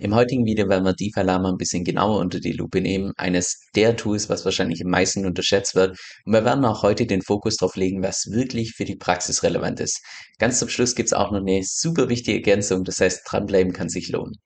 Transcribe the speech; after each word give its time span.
Im 0.00 0.14
heutigen 0.14 0.44
Video 0.44 0.68
werden 0.68 0.84
wir 0.84 0.92
DeFi 0.92 1.22
Lama 1.22 1.48
ein 1.48 1.56
bisschen 1.56 1.82
genauer 1.82 2.20
unter 2.20 2.38
die 2.38 2.52
Lupe 2.52 2.80
nehmen. 2.80 3.12
Eines 3.16 3.58
der 3.74 3.96
Tools, 3.96 4.28
was 4.28 4.44
wahrscheinlich 4.44 4.80
am 4.84 4.92
meisten 4.92 5.26
unterschätzt 5.26 5.74
wird. 5.74 5.98
Und 6.24 6.32
wir 6.32 6.44
werden 6.44 6.64
auch 6.64 6.84
heute 6.84 7.04
den 7.04 7.20
Fokus 7.20 7.56
darauf 7.56 7.74
legen, 7.74 8.00
was 8.00 8.28
wirklich 8.30 8.74
für 8.76 8.84
die 8.84 8.94
Praxis 8.94 9.42
relevant 9.42 9.80
ist. 9.80 10.00
Ganz 10.38 10.60
zum 10.60 10.68
Schluss 10.68 10.94
gibt 10.94 11.08
es 11.08 11.12
auch 11.14 11.32
noch 11.32 11.40
eine 11.40 11.62
super 11.64 12.08
wichtige 12.08 12.36
Ergänzung. 12.36 12.84
Das 12.84 13.00
heißt, 13.00 13.22
dranbleiben 13.28 13.72
kann 13.72 13.88
sich 13.88 14.08
lohnen. 14.10 14.36